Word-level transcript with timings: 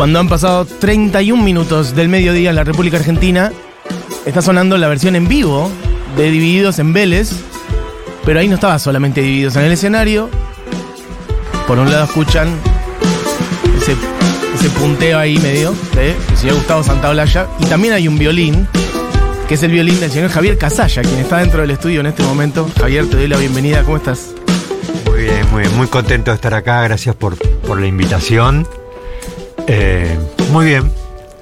Cuando 0.00 0.18
han 0.18 0.30
pasado 0.30 0.64
31 0.64 1.42
minutos 1.42 1.94
del 1.94 2.08
mediodía 2.08 2.48
en 2.48 2.56
la 2.56 2.64
República 2.64 2.96
Argentina, 2.96 3.52
está 4.24 4.40
sonando 4.40 4.78
la 4.78 4.88
versión 4.88 5.14
en 5.14 5.28
vivo 5.28 5.70
de 6.16 6.30
Divididos 6.30 6.78
en 6.78 6.94
Vélez, 6.94 7.32
pero 8.24 8.40
ahí 8.40 8.48
no 8.48 8.54
estaba 8.54 8.78
solamente 8.78 9.20
Divididos 9.20 9.56
en 9.56 9.64
el 9.64 9.72
escenario. 9.72 10.30
Por 11.66 11.78
un 11.78 11.90
lado 11.90 12.04
escuchan 12.04 12.48
ese, 13.76 13.94
punteo 14.70 15.18
ahí 15.18 15.36
medio 15.36 15.74
de 15.94 16.12
el 16.12 16.36
señor 16.38 16.56
Gustavo 16.56 16.82
Santaolalla, 16.82 17.46
y 17.58 17.66
también 17.66 17.92
hay 17.92 18.08
un 18.08 18.18
violín, 18.18 18.66
que 19.48 19.56
es 19.56 19.62
el 19.64 19.70
violín 19.70 20.00
del 20.00 20.10
señor 20.10 20.30
Javier 20.30 20.56
Casalla, 20.56 21.02
quien 21.02 21.18
está 21.18 21.40
dentro 21.40 21.60
del 21.60 21.72
estudio 21.72 22.00
en 22.00 22.06
este 22.06 22.22
momento. 22.22 22.70
Javier, 22.80 23.06
te 23.10 23.18
doy 23.18 23.28
la 23.28 23.36
bienvenida, 23.36 23.82
¿cómo 23.82 23.98
estás? 23.98 24.30
Muy 25.04 25.24
bien, 25.24 25.46
muy 25.52 25.60
bien, 25.64 25.76
muy 25.76 25.88
contento 25.88 26.30
de 26.30 26.36
estar 26.36 26.54
acá, 26.54 26.80
gracias 26.84 27.14
por, 27.16 27.36
por 27.36 27.78
la 27.78 27.86
invitación. 27.86 28.66
Eh, 29.72 30.18
muy 30.50 30.66
bien, 30.66 30.90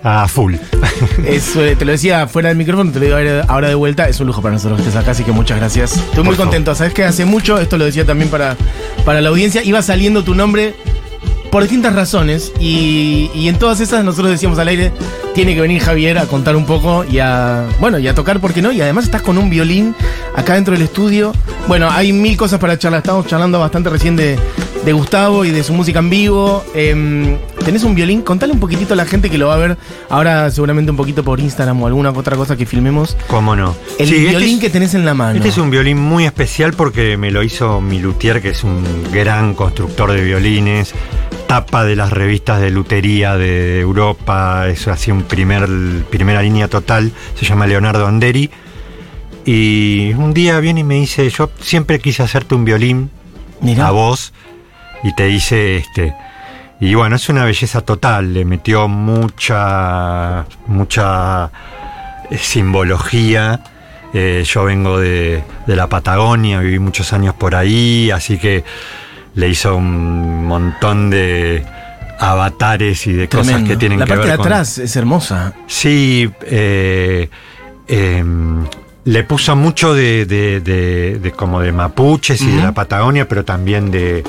a 0.02 0.28
full. 0.28 0.54
Eso, 1.26 1.64
eh, 1.64 1.76
te 1.76 1.84
lo 1.84 1.92
decía 1.92 2.26
fuera 2.28 2.48
del 2.50 2.58
micrófono, 2.58 2.92
te 2.92 2.98
lo 2.98 3.04
digo 3.06 3.16
ahora- 3.48 3.68
de 3.68 3.74
vuelta. 3.74 4.08
Es 4.08 4.20
un 4.20 4.26
lujo 4.26 4.42
para 4.42 4.54
nosotros 4.54 4.80
que 4.80 4.86
estés 4.88 5.00
acá, 5.00 5.12
así 5.12 5.24
que 5.24 5.32
muchas 5.32 5.58
gracias. 5.58 5.92
Estoy 5.96 6.24
muy 6.24 6.34
favor. 6.34 6.48
contento. 6.48 6.74
Sabes 6.74 6.92
que 6.92 7.04
hace 7.04 7.24
mucho, 7.24 7.58
esto 7.58 7.78
lo 7.78 7.84
decía 7.86 8.04
también 8.04 8.30
para, 8.30 8.56
para 9.04 9.20
la 9.20 9.30
audiencia, 9.30 9.62
iba 9.64 9.80
saliendo 9.82 10.24
tu 10.24 10.34
nombre 10.34 10.74
por 11.50 11.62
distintas 11.62 11.94
razones. 11.94 12.52
Y, 12.60 13.30
y 13.34 13.48
en 13.48 13.58
todas 13.58 13.80
esas 13.80 14.04
nosotros 14.04 14.30
decíamos 14.30 14.58
al 14.58 14.68
aire, 14.68 14.92
tiene 15.34 15.54
que 15.54 15.60
venir 15.62 15.80
Javier 15.80 16.18
a 16.18 16.26
contar 16.26 16.54
un 16.56 16.66
poco 16.66 17.04
y 17.10 17.20
a. 17.20 17.64
Bueno, 17.80 17.98
y 17.98 18.08
a 18.08 18.14
tocar, 18.14 18.40
¿por 18.40 18.52
qué 18.52 18.60
no? 18.60 18.72
Y 18.72 18.80
además 18.82 19.04
estás 19.06 19.22
con 19.22 19.38
un 19.38 19.48
violín 19.48 19.94
acá 20.36 20.54
dentro 20.54 20.74
del 20.74 20.82
estudio. 20.82 21.32
Bueno, 21.66 21.90
hay 21.90 22.12
mil 22.12 22.36
cosas 22.36 22.58
para 22.60 22.78
charlar. 22.78 22.98
Estamos 23.00 23.26
charlando 23.26 23.58
bastante 23.58 23.88
recién 23.90 24.16
de, 24.16 24.38
de 24.88 24.94
Gustavo 24.94 25.44
y 25.44 25.50
de 25.50 25.62
su 25.62 25.74
música 25.74 25.98
en 25.98 26.08
vivo. 26.08 26.64
Em, 26.74 27.36
tenés 27.62 27.84
un 27.84 27.94
violín, 27.94 28.22
contale 28.22 28.54
un 28.54 28.58
poquitito 28.58 28.94
a 28.94 28.96
la 28.96 29.04
gente 29.04 29.28
que 29.28 29.36
lo 29.36 29.48
va 29.48 29.54
a 29.54 29.58
ver 29.58 29.76
ahora 30.08 30.50
seguramente 30.50 30.90
un 30.90 30.96
poquito 30.96 31.22
por 31.22 31.40
Instagram 31.40 31.82
o 31.82 31.86
alguna 31.86 32.08
otra 32.10 32.36
cosa 32.38 32.56
que 32.56 32.64
filmemos. 32.64 33.14
¿Cómo 33.26 33.54
no? 33.54 33.76
El 33.98 34.08
Sí, 34.08 34.14
este 34.16 34.28
violín 34.30 34.54
es- 34.54 34.60
que 34.60 34.70
tenés 34.70 34.94
en 34.94 35.04
la 35.04 35.12
mano. 35.12 35.36
Este 35.36 35.50
es 35.50 35.58
un 35.58 35.70
violín 35.70 35.98
muy 35.98 36.24
especial 36.24 36.72
porque 36.72 37.18
me 37.18 37.30
lo 37.30 37.42
hizo 37.42 37.82
mi 37.82 37.98
luthier, 37.98 38.40
que 38.40 38.48
es 38.48 38.64
un 38.64 38.82
gran 39.12 39.52
constructor 39.52 40.10
de 40.12 40.24
violines, 40.24 40.94
tapa 41.46 41.84
de 41.84 41.94
las 41.94 42.10
revistas 42.10 42.58
de 42.62 42.70
lutería 42.70 43.36
de 43.36 43.80
Europa, 43.80 44.68
es 44.68 44.88
así 44.88 45.10
un 45.10 45.24
primer, 45.24 45.68
primera 46.08 46.40
línea 46.40 46.68
total, 46.68 47.12
se 47.38 47.44
llama 47.44 47.66
Leonardo 47.66 48.06
Anderi. 48.06 48.48
Y 49.44 50.14
un 50.14 50.32
día 50.32 50.58
viene 50.60 50.80
y 50.80 50.84
me 50.84 50.94
dice, 50.94 51.28
yo 51.28 51.50
siempre 51.60 51.98
quise 52.00 52.22
hacerte 52.22 52.54
un 52.54 52.64
violín 52.64 53.10
Mirá. 53.60 53.88
a 53.88 53.90
vos, 53.90 54.32
y 55.02 55.14
te 55.14 55.24
dice 55.26 55.76
este. 55.76 56.14
Y 56.80 56.94
bueno, 56.94 57.16
es 57.16 57.28
una 57.28 57.44
belleza 57.44 57.80
total, 57.80 58.32
le 58.32 58.44
metió 58.44 58.86
mucha, 58.88 60.44
mucha 60.66 61.50
eh, 62.30 62.38
simbología. 62.38 63.60
Eh, 64.14 64.44
yo 64.46 64.64
vengo 64.64 64.98
de, 64.98 65.42
de 65.66 65.76
la 65.76 65.88
Patagonia, 65.88 66.60
viví 66.60 66.78
muchos 66.78 67.12
años 67.12 67.34
por 67.34 67.54
ahí, 67.54 68.10
así 68.10 68.38
que 68.38 68.64
le 69.34 69.48
hizo 69.48 69.76
un 69.76 70.46
montón 70.46 71.10
de 71.10 71.64
avatares 72.20 73.06
y 73.06 73.12
de 73.12 73.28
cosas 73.28 73.62
que 73.62 73.76
tienen 73.76 73.98
La 74.00 74.04
que 74.06 74.10
parte 74.12 74.22
ver 74.26 74.30
de 74.32 74.36
con... 74.38 74.46
atrás 74.46 74.78
es 74.78 74.96
hermosa. 74.96 75.52
Sí, 75.66 76.30
eh, 76.46 77.28
em, 77.86 78.64
le 79.04 79.24
puso 79.24 79.54
mucho 79.56 79.94
de, 79.94 80.26
de- 80.26 80.60
de- 80.60 81.18
de 81.18 81.32
como 81.32 81.60
de 81.60 81.72
mapuches 81.72 82.40
y 82.42 82.50
de 82.56 82.62
la 82.62 82.72
Patagonia, 82.72 83.28
pero 83.28 83.44
también 83.44 83.90
de, 83.90 84.24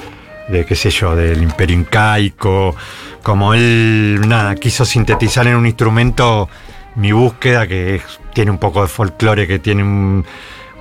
de, 0.50 0.66
qué 0.66 0.75
sé 0.75 0.89
yo, 0.89 1.16
del 1.16 1.42
imperio 1.42 1.78
incaico. 1.78 2.75
Como 3.23 3.53
él, 3.53 4.22
nada, 4.28 4.56
quiso 4.56 4.86
sintetizar 4.86 5.47
en 5.47 5.56
un 5.56 5.66
instrumento 5.66 6.50
mi 6.95 7.11
búsqueda, 7.11 7.67
que 7.67 7.95
es- 7.95 8.19
tiene 8.33 8.52
un 8.52 8.58
poco 8.58 8.81
de 8.81 8.88
folclore, 8.88 9.47
que 9.47 9.59
tiene 9.59 9.84
un 9.84 10.25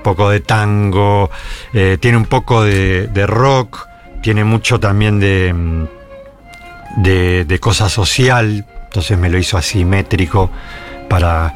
poco 0.02 0.30
de 0.30 0.40
tango, 0.40 1.30
eh, 1.72 1.98
tiene 2.00 2.16
un 2.16 2.24
poco 2.26 2.62
de, 2.64 3.08
rock, 3.26 3.86
tiene 4.22 4.44
mucho 4.44 4.78
también 4.80 5.18
de, 5.20 5.54
de, 6.96 7.44
de 7.44 7.58
cosa 7.60 7.88
social, 7.88 8.64
entonces 8.84 9.18
me 9.18 9.28
lo 9.28 9.38
hizo 9.38 9.58
asimétrico 9.58 10.50
para 11.08 11.54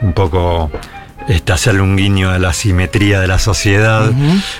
un 0.00 0.12
poco 0.12 0.70
este, 1.28 1.52
hacerle 1.52 1.82
un 1.82 1.96
guiño 1.96 2.30
a 2.30 2.38
la 2.38 2.52
simetría 2.52 3.20
de 3.20 3.28
la 3.28 3.38
sociedad. 3.38 4.10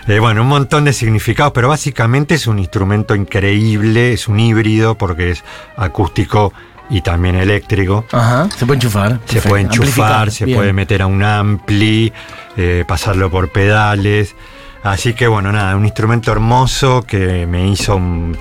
Eh, 0.06 0.18
bueno, 0.18 0.42
un 0.42 0.48
montón 0.48 0.84
de 0.84 0.92
significados, 0.92 1.52
pero 1.54 1.68
básicamente 1.68 2.34
es 2.34 2.46
un 2.46 2.58
instrumento 2.58 3.14
increíble, 3.14 4.12
es 4.12 4.28
un 4.28 4.38
híbrido 4.38 4.96
porque 4.96 5.30
es 5.30 5.44
acústico 5.76 6.52
y 6.90 7.00
también 7.00 7.34
eléctrico. 7.36 8.04
Ajá. 8.12 8.48
Se 8.56 8.66
puede 8.66 8.76
enchufar. 8.76 9.12
Se 9.12 9.16
Perfecto. 9.34 9.48
puede 9.48 9.62
enchufar, 9.62 9.86
Amplificar. 9.88 10.30
se 10.30 10.44
Bien. 10.44 10.58
puede 10.58 10.72
meter 10.72 11.02
a 11.02 11.06
un 11.06 11.22
ampli, 11.22 12.12
eh, 12.56 12.84
pasarlo 12.86 13.30
por 13.30 13.50
pedales. 13.50 14.34
Así 14.82 15.14
que 15.14 15.26
bueno, 15.26 15.50
nada, 15.52 15.74
un 15.76 15.84
instrumento 15.84 16.30
hermoso 16.32 17.02
que 17.02 17.46
me 17.46 17.68
hizo 17.68 17.96
un 17.96 18.36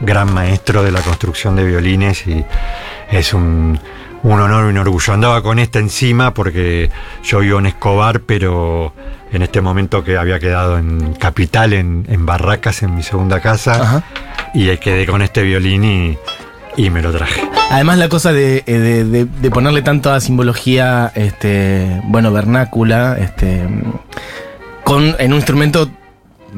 gran 0.00 0.32
maestro 0.32 0.82
de 0.82 0.92
la 0.92 1.00
construcción 1.00 1.56
de 1.56 1.64
violines 1.64 2.26
y 2.26 2.44
es 3.10 3.32
un, 3.34 3.80
un 4.22 4.40
honor 4.40 4.66
y 4.66 4.68
un 4.70 4.78
orgullo. 4.78 5.12
Andaba 5.12 5.42
con 5.42 5.58
este 5.58 5.78
encima 5.78 6.34
porque 6.34 6.90
yo 7.24 7.38
vivo 7.40 7.58
en 7.58 7.66
Escobar, 7.66 8.20
pero 8.20 8.92
en 9.32 9.42
este 9.42 9.60
momento 9.60 10.02
que 10.04 10.16
había 10.16 10.38
quedado 10.38 10.78
en 10.78 11.14
Capital, 11.14 11.72
en, 11.72 12.06
en 12.08 12.26
Barracas, 12.26 12.82
en 12.82 12.94
mi 12.94 13.02
segunda 13.02 13.40
casa, 13.40 13.74
Ajá. 13.82 14.02
y 14.54 14.74
quedé 14.78 15.06
con 15.06 15.22
este 15.22 15.42
violín 15.42 15.84
y, 15.84 16.18
y 16.76 16.90
me 16.90 17.02
lo 17.02 17.12
traje. 17.12 17.42
Además 17.70 17.98
la 17.98 18.08
cosa 18.08 18.32
de, 18.32 18.64
eh, 18.66 18.72
de- 18.78 19.04
de- 19.04 19.24
de 19.26 19.50
ponerle 19.50 19.82
tanta 19.82 20.18
simbología, 20.20 21.12
este, 21.14 22.00
bueno, 22.04 22.32
vernácula, 22.32 23.16
este, 23.18 23.68
con, 24.84 25.14
en 25.18 25.32
un 25.32 25.36
instrumento, 25.36 25.90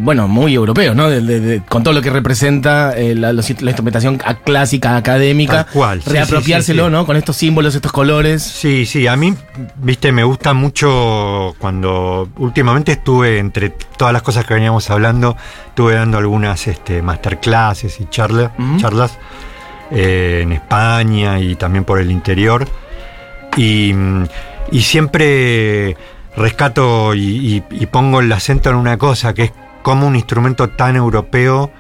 bueno, 0.01 0.27
muy 0.29 0.55
europeo, 0.55 0.95
¿no? 0.95 1.09
De- 1.09 1.21
de- 1.21 1.41
de- 1.41 1.61
con 1.63 1.83
todo 1.83 1.95
lo 1.95 2.03
que 2.03 2.11
representa 2.11 2.97
eh, 2.97 3.15
la, 3.15 3.33
instrumentación 3.33 4.19
clásica, 4.45 4.97
académica. 4.97 5.65
Tal 5.65 5.73
cual, 5.73 6.03
sí, 6.03 6.11
Reapropiárselo, 6.11 6.83
sí, 6.85 6.89
sí, 6.89 6.91
sí. 6.91 6.93
¿no? 6.93 7.07
Con 7.07 7.17
estos 7.17 7.37
símbolos, 7.37 7.75
estos 7.75 7.93
colores. 7.93 8.43
Sí, 8.43 8.87
sí, 8.87 9.07
a 9.07 9.17
mí, 9.17 9.35
viste, 9.77 10.13
me 10.13 10.25
gusta 10.25 10.53
mucho 10.55 11.55
cuando 11.59 12.29
últimamente 12.39 12.93
estuve, 12.93 13.39
entre 13.39 13.71
todas 13.97 14.13
las 14.13 14.23
cosas 14.23 14.45
que 14.45 14.55
veníamos 14.55 14.91
hablando, 14.91 15.37
estuve 15.69 15.95
dando 15.95 16.19
algunas 16.19 16.67
este, 16.67 17.03
masterclasses 17.03 18.01
y 18.01 18.07
charla- 18.07 18.53
charlas 18.79 19.19
eh, 19.91 20.41
en 20.43 20.53
España 20.53 21.41
y 21.41 21.57
también 21.57 21.85
por 21.85 22.01
el 22.01 22.11
interior. 22.11 22.67
Y, 23.57 23.93
mm, 23.93 24.25
y 24.73 24.81
siempre 24.83 25.97
rescato 26.37 27.15
y, 27.15 27.65
y- 27.71 27.83
y 27.83 27.87
pongo 27.87 28.21
el 28.21 28.33
acento 28.33 28.71
en 28.71 28.77
una 28.77 28.97
cosa, 28.97 29.35
que 29.35 29.45
es 29.45 29.53
cómo 29.83 30.07
un 30.07 30.17
instrumento 30.17 30.69
tan 30.71 30.97
europeo 30.97 31.71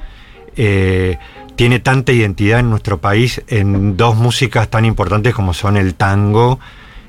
eh, 0.57 1.19
tiene 1.57 1.79
tanta 1.81 2.13
identidad 2.13 2.61
en 2.61 2.71
nuestro 2.71 2.99
país 2.99 3.43
en 3.49 3.97
dos 3.97 4.17
músicas 4.17 4.69
tan 4.69 4.85
importantes 4.85 5.35
como 5.35 5.53
son 5.55 5.77
el 5.77 5.95
tango 5.95 6.59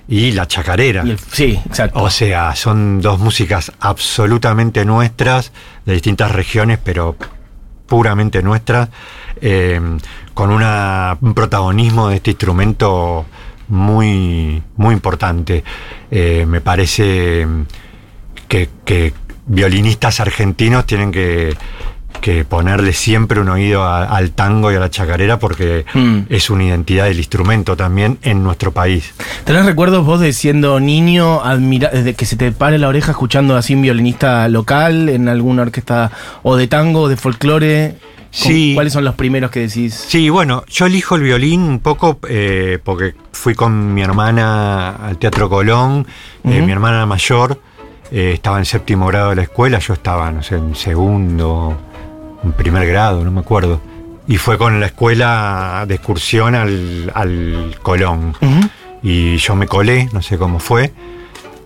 y 0.08 0.32
la 0.32 0.46
chacarera. 0.48 1.04
Y 1.06 1.12
el- 1.12 1.20
sí, 1.20 1.60
exacto. 1.66 2.02
O 2.02 2.10
sea, 2.10 2.56
son 2.56 3.02
dos 3.02 3.20
músicas 3.20 3.72
absolutamente 3.80 4.84
nuestras, 4.86 5.54
de 5.86 5.94
distintas 5.94 6.32
regiones, 6.32 6.80
pero 6.84 7.16
puramente 7.88 8.42
nuestras, 8.44 8.90
eh, 9.42 9.80
con 10.34 10.52
una- 10.52 11.18
un 11.22 11.34
protagonismo 11.34 12.10
de 12.10 12.18
este 12.18 12.32
instrumento 12.32 13.26
muy, 13.70 14.62
muy 14.76 14.94
importante. 14.94 15.64
Eh, 16.10 16.46
me 16.48 16.60
parece 16.62 17.48
que, 18.50 18.70
que 18.84 19.14
violinistas 19.56 20.20
argentinos 20.20 20.86
tienen 20.86 21.12
que, 21.12 21.56
que 22.22 22.46
ponerle 22.46 22.94
siempre 22.94 23.40
un 23.42 23.50
oído 23.50 23.84
a- 23.84 24.04
al 24.06 24.32
tango 24.32 24.72
y 24.72 24.76
a 24.76 24.80
la 24.80 24.90
chacarera 24.90 25.40
porque 25.40 25.86
Mm. 25.94 26.20
es 26.30 26.50
una 26.50 26.64
identidad 26.64 27.06
del 27.06 27.18
instrumento 27.18 27.76
también 27.76 28.18
en 28.22 28.44
nuestro 28.44 28.72
país. 28.72 29.14
¿Tenés 29.44 29.66
recuerdos 29.66 30.06
vos 30.06 30.20
de 30.20 30.32
siendo 30.34 30.80
niño, 30.80 31.42
admira 31.44 31.90
desde 31.90 32.14
que 32.14 32.26
se 32.26 32.36
te 32.38 32.52
pare 32.52 32.78
la 32.78 32.88
oreja 32.88 33.12
escuchando 33.12 33.56
así 33.58 33.74
un 33.76 33.82
violinista 33.82 34.48
local 34.48 35.10
en 35.10 35.28
alguna 35.28 35.64
orquesta 35.64 36.12
o 36.44 36.56
de 36.56 36.68
tango 36.68 37.02
o 37.02 37.08
de 37.10 37.18
folclore? 37.18 37.96
Sí. 38.34 38.72
¿Cuáles 38.76 38.94
son 38.94 39.04
los 39.04 39.16
primeros 39.16 39.52
que 39.52 39.60
decís? 39.68 39.94
Sí, 40.08 40.30
bueno, 40.30 40.64
yo 40.70 40.86
elijo 40.86 41.16
el 41.16 41.24
violín 41.24 41.64
un 41.64 41.80
poco 41.80 42.18
eh, 42.30 42.80
porque 42.82 43.14
fui 43.34 43.54
con 43.56 43.94
mi 43.94 44.02
hermana 44.02 44.92
al 44.96 45.18
Teatro 45.18 45.50
Colón, 45.50 46.08
eh, 46.46 46.62
mi 46.62 46.72
hermana 46.72 47.06
mayor 47.06 47.60
eh, 48.12 48.32
estaba 48.34 48.58
en 48.60 48.66
séptimo 48.66 49.08
grado 49.08 49.30
de 49.30 49.38
la 49.38 49.44
escuela, 49.44 49.80
yo 49.80 49.94
estaba, 49.94 50.30
no 50.32 50.44
sé, 50.44 50.56
en 50.56 50.76
segundo, 50.76 51.78
en 52.44 52.52
primer 52.54 52.86
grado, 52.86 53.24
no 53.24 53.32
me 53.32 53.40
acuerdo. 53.40 53.80
Y 54.28 54.38
fue 54.38 54.58
con 54.58 54.80
la 54.80 54.88
escuela 54.88 55.86
de 55.88 55.96
excursión 55.96 56.56
al, 56.56 57.12
al 57.16 57.76
Colón. 57.82 58.36
Ujú. 58.42 58.70
Y 59.04 59.38
yo 59.38 59.56
me 59.56 59.66
colé, 59.66 60.10
no 60.14 60.22
sé 60.22 60.38
cómo 60.38 60.60
fue, 60.60 60.94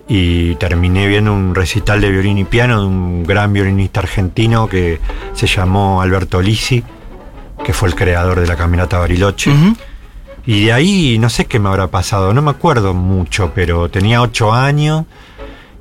y 0.07 0.55
terminé 0.55 1.07
viendo 1.07 1.33
un 1.33 1.55
recital 1.55 1.99
de 1.99 2.11
violín 2.11 2.37
y 2.37 2.43
piano 2.43 2.79
de 2.79 2.87
un 2.87 3.23
gran 3.23 3.51
violinista 3.51 3.99
argentino 3.99 4.67
que 4.67 4.99
se 5.33 5.47
llamó 5.47 6.01
Alberto 6.01 6.41
Lisi, 6.41 6.83
que 7.63 7.73
fue 7.73 7.89
el 7.89 7.95
creador 7.95 8.39
de 8.39 8.47
la 8.47 8.55
Caminata 8.55 8.99
Bariloche. 8.99 9.51
Ujú. 9.51 9.75
Y 10.45 10.65
de 10.65 10.73
ahí 10.73 11.17
no 11.17 11.29
sé 11.29 11.45
qué 11.45 11.59
me 11.59 11.69
habrá 11.69 11.87
pasado, 11.87 12.33
no 12.33 12.41
me 12.43 12.51
acuerdo 12.51 12.93
mucho, 12.93 13.51
pero 13.55 13.89
tenía 13.89 14.21
ocho 14.21 14.53
años 14.53 15.05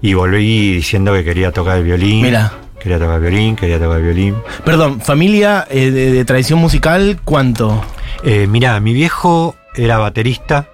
y 0.05 0.12
volví 0.12 0.75
diciendo 0.75 1.15
que 1.15 1.25
quería 1.25 1.51
tocar 1.51 1.79
el 1.79 1.85
violín. 1.85 2.21
Mira. 2.27 2.53
Quería 2.79 2.99
tocar 2.99 3.15
el 3.15 3.23
violín, 3.23 3.56
quería 3.56 3.79
tocar 3.79 3.97
el 3.97 4.03
violín. 4.05 4.37
Perdón, 4.62 5.01
familia 5.01 5.67
eh, 5.71 5.91
de, 5.91 6.12
de 6.12 6.25
tradición 6.27 6.59
musical, 6.59 7.21
¿cuánto? 7.25 7.83
Eh, 8.23 8.47
mirá, 8.47 8.79
mi 8.81 8.93
viejo 8.93 9.56
era 9.75 9.97
baterista, 9.97 10.69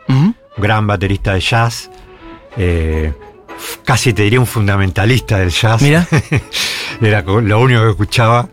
gran 0.56 0.88
baterista 0.88 1.34
de 1.34 1.40
jazz. 1.40 1.88
eh, 2.56 3.12
casi 3.84 4.12
te 4.12 4.22
diría 4.24 4.40
un 4.40 4.48
fundamentalista 4.48 5.38
del 5.38 5.50
jazz. 5.50 5.80
Mira. 5.80 6.08
Era 7.00 7.22
lo 7.22 7.60
único 7.60 7.82
que 7.84 7.90
escuchaba. 7.90 8.48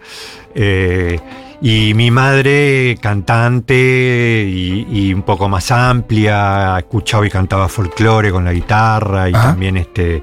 Eh, 0.54 1.20
y 1.62 1.94
mi 1.96 2.12
madre, 2.12 2.98
cantante 3.02 4.46
y, 4.48 4.88
y 4.90 5.14
un 5.14 5.24
poco 5.24 5.50
más 5.50 5.72
amplia, 5.72 6.78
escuchaba 6.78 7.26
y 7.26 7.30
cantaba 7.30 7.68
folclore 7.68 8.32
con 8.32 8.46
la 8.46 8.54
guitarra 8.54 9.30
y 9.30 9.34
Ajá. 9.34 9.50
también 9.50 9.78
este, 9.78 10.22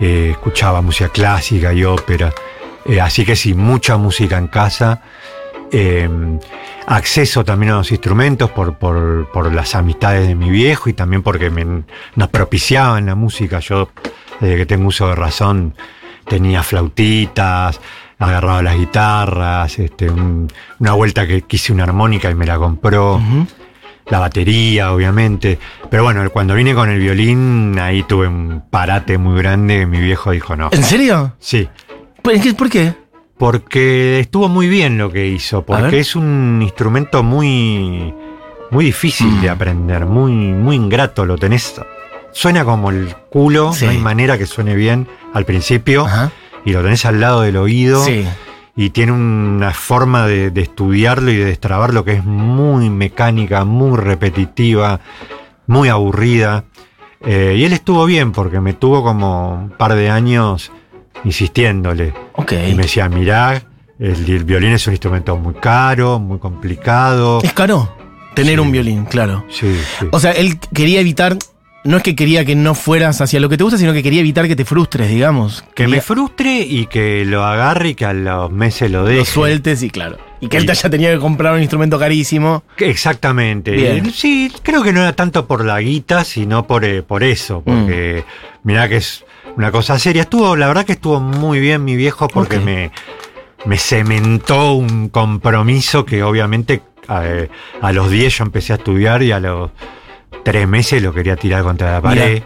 eh, 0.00 0.28
escuchaba 0.32 0.80
música 0.80 1.08
clásica 1.10 1.72
y 1.72 1.84
ópera. 1.84 2.32
Eh, 2.84 3.00
así 3.00 3.24
que 3.24 3.34
sí, 3.36 3.54
mucha 3.54 3.96
música 3.96 4.38
en 4.38 4.46
casa. 4.46 5.02
Eh, 5.72 6.08
acceso 6.86 7.44
también 7.44 7.72
a 7.72 7.76
los 7.76 7.90
instrumentos 7.92 8.50
por, 8.50 8.76
por- 8.78 9.28
por 9.32 9.52
las 9.52 9.74
amistades 9.74 10.26
de 10.26 10.34
mi 10.34 10.50
viejo 10.50 10.88
y 10.88 10.92
también 10.94 11.22
porque 11.22 11.50
me- 11.50 11.82
nos 12.16 12.28
propiciaban 12.28 13.06
la 13.06 13.14
música. 13.14 13.60
Yo, 13.60 13.90
desde 14.40 14.56
que 14.56 14.66
tengo 14.66 14.88
uso 14.88 15.08
de 15.08 15.14
razón, 15.14 15.74
tenía 16.26 16.62
flautitas, 16.62 17.80
agarraba 18.20 18.62
las 18.62 18.76
guitarras, 18.76 19.76
este, 19.80 20.08
un- 20.10 20.46
una 20.78 20.92
vuelta 20.92 21.26
que 21.26 21.42
quise 21.42 21.72
una 21.72 21.82
armónica 21.84 22.30
y 22.30 22.34
me 22.36 22.46
la 22.46 22.58
compró, 22.58 23.20
la 24.08 24.18
batería, 24.18 24.92
obviamente. 24.92 25.58
Pero 25.90 26.02
bueno, 26.04 26.28
cuando 26.30 26.54
vine 26.54 26.74
con 26.74 26.88
el 26.90 26.98
violín, 27.00 27.78
ahí 27.80 28.02
tuve 28.04 28.28
un 28.28 28.62
parate 28.70 29.18
muy 29.18 29.38
grande. 29.40 29.86
Mi 29.86 29.98
viejo 30.00 30.30
dijo 30.32 30.54
no. 30.56 30.68
¿En 30.72 30.82
serio? 30.84 31.34
Sí. 31.38 31.68
¿Por 32.22 32.40
qué? 32.40 32.54
¿Por 32.54 32.68
qué? 32.70 32.94
Porque 33.38 34.20
estuvo 34.20 34.48
muy 34.48 34.68
bien 34.68 34.98
lo 34.98 35.10
que 35.10 35.26
hizo, 35.26 35.62
porque 35.64 36.00
es 36.00 36.14
un 36.14 36.58
instrumento 36.62 37.22
muy, 37.22 38.12
muy 38.70 38.84
difícil 38.84 39.28
Mm. 39.28 39.40
de 39.40 39.48
aprender, 39.50 40.04
muy, 40.04 40.32
muy 40.32 40.76
ingrato. 40.76 41.24
Lo 41.24 41.38
tenés, 41.38 41.80
suena 42.32 42.64
como 42.66 42.90
el 42.90 43.14
culo, 43.30 43.72
Sí. 43.72 43.86
no 43.86 43.92
hay 43.92 43.98
manera 43.98 44.36
que 44.36 44.44
suene 44.44 44.74
bien 44.74 45.08
al 45.32 45.46
principio, 45.46 46.04
Ajá. 46.04 46.30
Y 46.64 46.72
lo 46.72 46.82
tenés 46.82 47.04
al 47.06 47.20
lado 47.20 47.42
del 47.42 47.56
oído, 47.56 48.04
Sí. 48.04 48.24
y 48.76 48.90
tiene 48.90 49.12
una 49.12 49.72
forma 49.72 50.26
de, 50.26 50.50
de 50.50 50.60
estudiarlo 50.62 51.30
y 51.30 51.36
de 51.36 51.44
destrabarlo 51.46 52.04
que 52.04 52.12
es 52.14 52.24
muy 52.24 52.90
mecánica, 52.90 53.64
muy 53.64 53.96
repetitiva, 53.98 55.00
muy 55.66 55.88
aburrida. 55.88 56.64
Eh, 57.22 57.56
y 57.58 57.64
él 57.64 57.72
estuvo 57.72 58.06
bien 58.06 58.32
porque 58.32 58.60
me 58.60 58.72
tuvo 58.72 59.02
como 59.02 59.54
un 59.54 59.70
par 59.70 59.94
de 59.94 60.08
años 60.10 60.72
insistiéndole. 61.24 62.12
Ok. 62.34 62.52
Y 62.52 62.74
me 62.74 62.82
decía, 62.84 63.08
mirá, 63.08 63.62
el, 63.98 64.28
el 64.30 64.44
violín 64.44 64.72
es 64.72 64.86
un 64.86 64.94
instrumento 64.94 65.36
muy 65.36 65.54
caro, 65.54 66.18
muy 66.18 66.38
complicado. 66.38 67.40
Es 67.42 67.52
caro 67.52 67.94
tener 68.34 68.54
Sí. 68.54 68.60
un 68.60 68.72
violín, 68.72 69.04
claro. 69.04 69.44
Sí, 69.50 69.78
sí. 69.98 70.06
O 70.12 70.18
sea, 70.20 70.32
él 70.32 70.58
quería 70.74 71.00
evitar, 71.00 71.36
no 71.84 71.96
es 71.96 72.02
que 72.02 72.14
quería 72.14 72.44
que 72.44 72.54
no 72.54 72.74
fueras 72.74 73.20
hacia 73.20 73.40
lo 73.40 73.48
que 73.48 73.56
te 73.56 73.64
gusta, 73.64 73.78
sino 73.78 73.92
que 73.92 74.02
quería 74.02 74.20
evitar 74.20 74.46
que 74.46 74.56
te 74.56 74.64
frustres, 74.64 75.08
digamos. 75.08 75.64
que 75.74 75.88
me 75.88 76.00
frustre 76.00 76.60
y 76.60 76.86
que 76.86 77.24
lo 77.24 77.44
agarre 77.44 77.90
y 77.90 77.94
que 77.94 78.04
a 78.04 78.12
los 78.12 78.50
meses 78.50 78.90
lo 78.90 79.04
deje. 79.04 79.20
lo 79.20 79.24
sueltes 79.24 79.82
y 79.82 79.90
claro. 79.90 80.18
Y 80.40 80.48
que 80.48 80.56
él 80.56 80.66
te 80.66 80.72
haya 80.72 80.88
tenido 80.88 81.12
que 81.12 81.18
comprar 81.18 81.54
un 81.54 81.60
instrumento 81.60 81.98
carísimo. 81.98 82.62
Exactamente. 82.78 83.72
Bien. 83.72 84.10
Sí, 84.10 84.50
creo 84.62 84.82
que 84.82 84.92
no 84.92 85.00
era 85.00 85.14
tanto 85.14 85.46
por 85.46 85.64
la 85.64 85.80
guita, 85.80 86.24
sino 86.24 86.66
por, 86.66 86.84
eh, 86.84 87.02
por 87.02 87.22
eso. 87.22 87.62
Porque 87.62 88.24
mirá 88.62 88.88
que 88.88 88.96
es 88.96 89.24
una 89.56 89.70
cosa 89.70 89.98
seria. 89.98 90.22
Estuvo, 90.22 90.56
la 90.56 90.68
verdad 90.68 90.86
que 90.86 90.92
estuvo 90.92 91.20
muy 91.20 91.60
bien 91.60 91.84
mi 91.84 91.94
viejo 91.94 92.26
porque 92.28 92.58
me, 92.58 92.90
me 93.66 93.76
cementó 93.76 94.72
un 94.72 95.10
compromiso 95.10 96.06
que 96.06 96.22
obviamente 96.22 96.82
eh, 97.08 97.48
a 97.82 97.92
los 97.92 98.10
10 98.10 98.38
yo 98.38 98.44
empecé 98.44 98.72
a 98.72 98.76
estudiar 98.76 99.22
y 99.22 99.32
a 99.32 99.40
los 99.40 99.70
3 100.44 100.68
meses 100.68 101.02
lo 101.02 101.12
quería 101.12 101.36
tirar 101.36 101.62
contra 101.62 101.92
la 101.92 102.00
pared. 102.00 102.42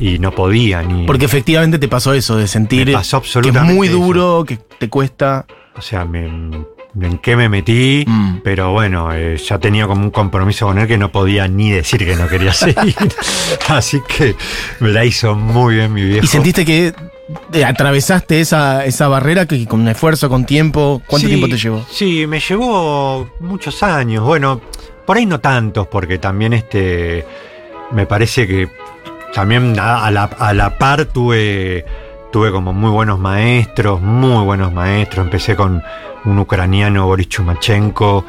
Y 0.00 0.20
no 0.20 0.32
podía 0.32 0.82
ni. 0.82 1.06
Porque 1.06 1.24
efectivamente 1.24 1.78
te 1.78 1.88
pasó 1.88 2.12
eso, 2.14 2.36
de 2.36 2.46
sentir 2.46 2.92
pasó 2.92 3.20
que 3.20 3.48
es 3.48 3.62
muy 3.64 3.88
eso. 3.88 3.96
duro, 3.96 4.44
que 4.46 4.56
te 4.56 4.88
cuesta. 4.88 5.44
O 5.76 5.82
sea, 5.82 6.04
me, 6.04 6.24
en 6.26 7.18
qué 7.20 7.34
me 7.36 7.48
metí, 7.48 8.04
Mm. 8.06 8.38
pero 8.44 8.70
bueno, 8.72 9.12
eh, 9.12 9.36
ya 9.36 9.58
tenía 9.58 9.88
como 9.88 10.02
un 10.02 10.10
compromiso 10.10 10.66
con 10.66 10.78
él 10.78 10.86
que 10.86 10.98
no 10.98 11.10
podía 11.10 11.48
ni 11.48 11.70
decir 11.70 12.04
que 12.04 12.14
no 12.14 12.28
quería 12.28 12.52
seguir. 12.52 12.94
Así 13.68 14.00
que 14.06 14.36
me 14.78 14.90
la 14.90 15.04
hizo 15.04 15.34
muy 15.34 15.74
bien 15.76 15.92
mi 15.92 16.04
viejo. 16.04 16.24
Y 16.24 16.28
sentiste 16.28 16.64
que 16.64 16.94
eh, 17.52 17.64
atravesaste 17.64 18.40
esa, 18.40 18.84
esa 18.84 19.08
barrera 19.08 19.46
que 19.46 19.66
con 19.66 19.86
esfuerzo, 19.88 20.28
con 20.28 20.44
tiempo. 20.46 21.02
¿Cuánto 21.08 21.26
Sí, 21.26 21.34
tiempo 21.34 21.48
te 21.48 21.56
llevó? 21.58 21.84
Sí, 21.90 22.24
me 22.28 22.38
llevó 22.38 23.28
muchos 23.40 23.82
años. 23.82 24.24
Bueno, 24.24 24.60
por 25.08 25.16
ahí 25.16 25.24
no 25.24 25.40
tantos, 25.40 25.86
porque 25.86 26.18
también 26.18 26.52
este 26.52 27.24
me 27.92 28.04
parece 28.04 28.46
que 28.46 28.68
también 29.32 29.74
a, 29.80 30.10
la, 30.10 30.24
a 30.24 30.52
la 30.52 30.76
par 30.76 31.06
tuve, 31.06 31.82
tuve 32.30 32.52
como 32.52 32.74
muy 32.74 32.90
buenos 32.90 33.18
maestros, 33.18 34.02
muy 34.02 34.44
buenos 34.44 34.70
maestros. 34.70 35.24
Empecé 35.24 35.56
con 35.56 35.82
un 36.26 36.38
ucraniano, 36.38 37.06
Boris 37.06 37.30
Chumachenko. 37.30 38.26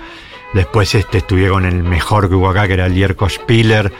Después 0.53 0.95
este, 0.95 1.17
estudié 1.17 1.49
con 1.49 1.65
el 1.65 1.83
mejor 1.83 2.29
que 2.29 2.35
hubo 2.35 2.49
acá, 2.49 2.65
que 2.65 2.75
era 2.75 2.85
el 2.85 2.93
Yerko 2.95 3.27
Spiller. 3.27 3.91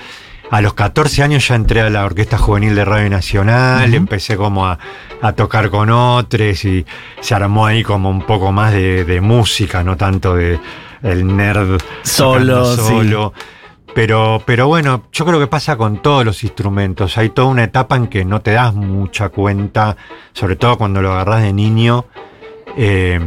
A 0.50 0.62
los 0.62 0.74
14 0.74 1.22
años 1.22 1.46
ya 1.46 1.56
entré 1.56 1.82
a 1.82 1.90
la 1.90 2.06
Orquesta 2.06 2.38
Juvenil 2.38 2.76
de 2.76 2.86
Radio 2.86 3.10
Nacional, 3.10 3.90
Ujú. 3.90 3.98
empecé 3.98 4.38
como 4.38 4.66
a, 4.68 4.80
a 5.22 5.34
tocar 5.34 5.70
con 5.70 5.90
otros 5.90 6.64
y 6.64 6.86
se 7.20 7.36
armó 7.36 7.66
ahí 7.66 7.84
como 7.84 8.10
un 8.10 8.22
poco 8.24 8.54
más 8.54 8.72
de, 8.72 9.04
de 9.04 9.20
música, 9.20 9.84
no 9.84 9.98
tanto 9.98 10.36
de 10.36 10.58
el 11.04 11.36
nerd 11.36 11.80
Solo, 12.04 12.76
sí. 12.76 12.82
solo. 12.82 13.34
Pero, 13.94 14.42
pero 14.46 14.68
bueno, 14.68 15.06
yo 15.12 15.26
creo 15.26 15.40
que 15.40 15.48
pasa 15.48 15.76
con 15.76 16.02
todos 16.02 16.24
los 16.24 16.44
instrumentos. 16.44 17.18
Hay 17.18 17.30
toda 17.30 17.48
una 17.48 17.64
etapa 17.64 17.96
en 17.96 18.08
que 18.08 18.24
no 18.24 18.42
te 18.42 18.52
das 18.52 18.74
mucha 18.74 19.30
cuenta, 19.30 19.98
sobre 20.34 20.56
todo 20.56 20.78
cuando 20.78 21.02
lo 21.02 21.12
agarras 21.12 21.42
de 21.42 21.54
niño, 21.54 22.06
eh, 22.78 23.20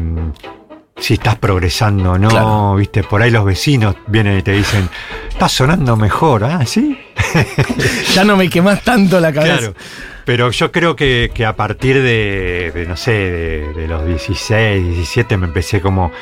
si 0.96 1.14
estás 1.14 1.36
progresando 1.36 2.12
o 2.12 2.18
no. 2.18 2.28
Claro. 2.28 2.76
Viste, 2.76 3.02
por 3.02 3.22
ahí 3.22 3.30
los 3.30 3.44
vecinos 3.44 3.96
vienen 4.06 4.38
y 4.38 4.42
te 4.42 4.52
dicen, 4.52 4.88
está 5.28 5.48
sonando 5.48 5.96
mejor, 5.96 6.44
¿ah? 6.44 6.64
¿Sí? 6.64 6.98
Ya 8.14 8.24
no 8.24 8.36
me 8.36 8.48
quemás 8.48 8.82
tanto 8.82 9.18
la 9.18 9.32
cabeza. 9.32 9.58
Claro. 9.58 9.74
Pero 10.24 10.50
yo 10.52 10.70
creo 10.70 10.94
que, 10.94 11.32
que 11.34 11.44
a 11.44 11.56
partir 11.56 11.96
de, 11.96 12.70
de, 12.72 12.86
no 12.86 12.96
sé, 12.96 13.10
de, 13.12 13.72
de 13.72 13.88
los 13.88 14.06
16, 14.06 14.84
17 14.84 15.36
me 15.36 15.46
empecé 15.46 15.80
como, 15.80 16.12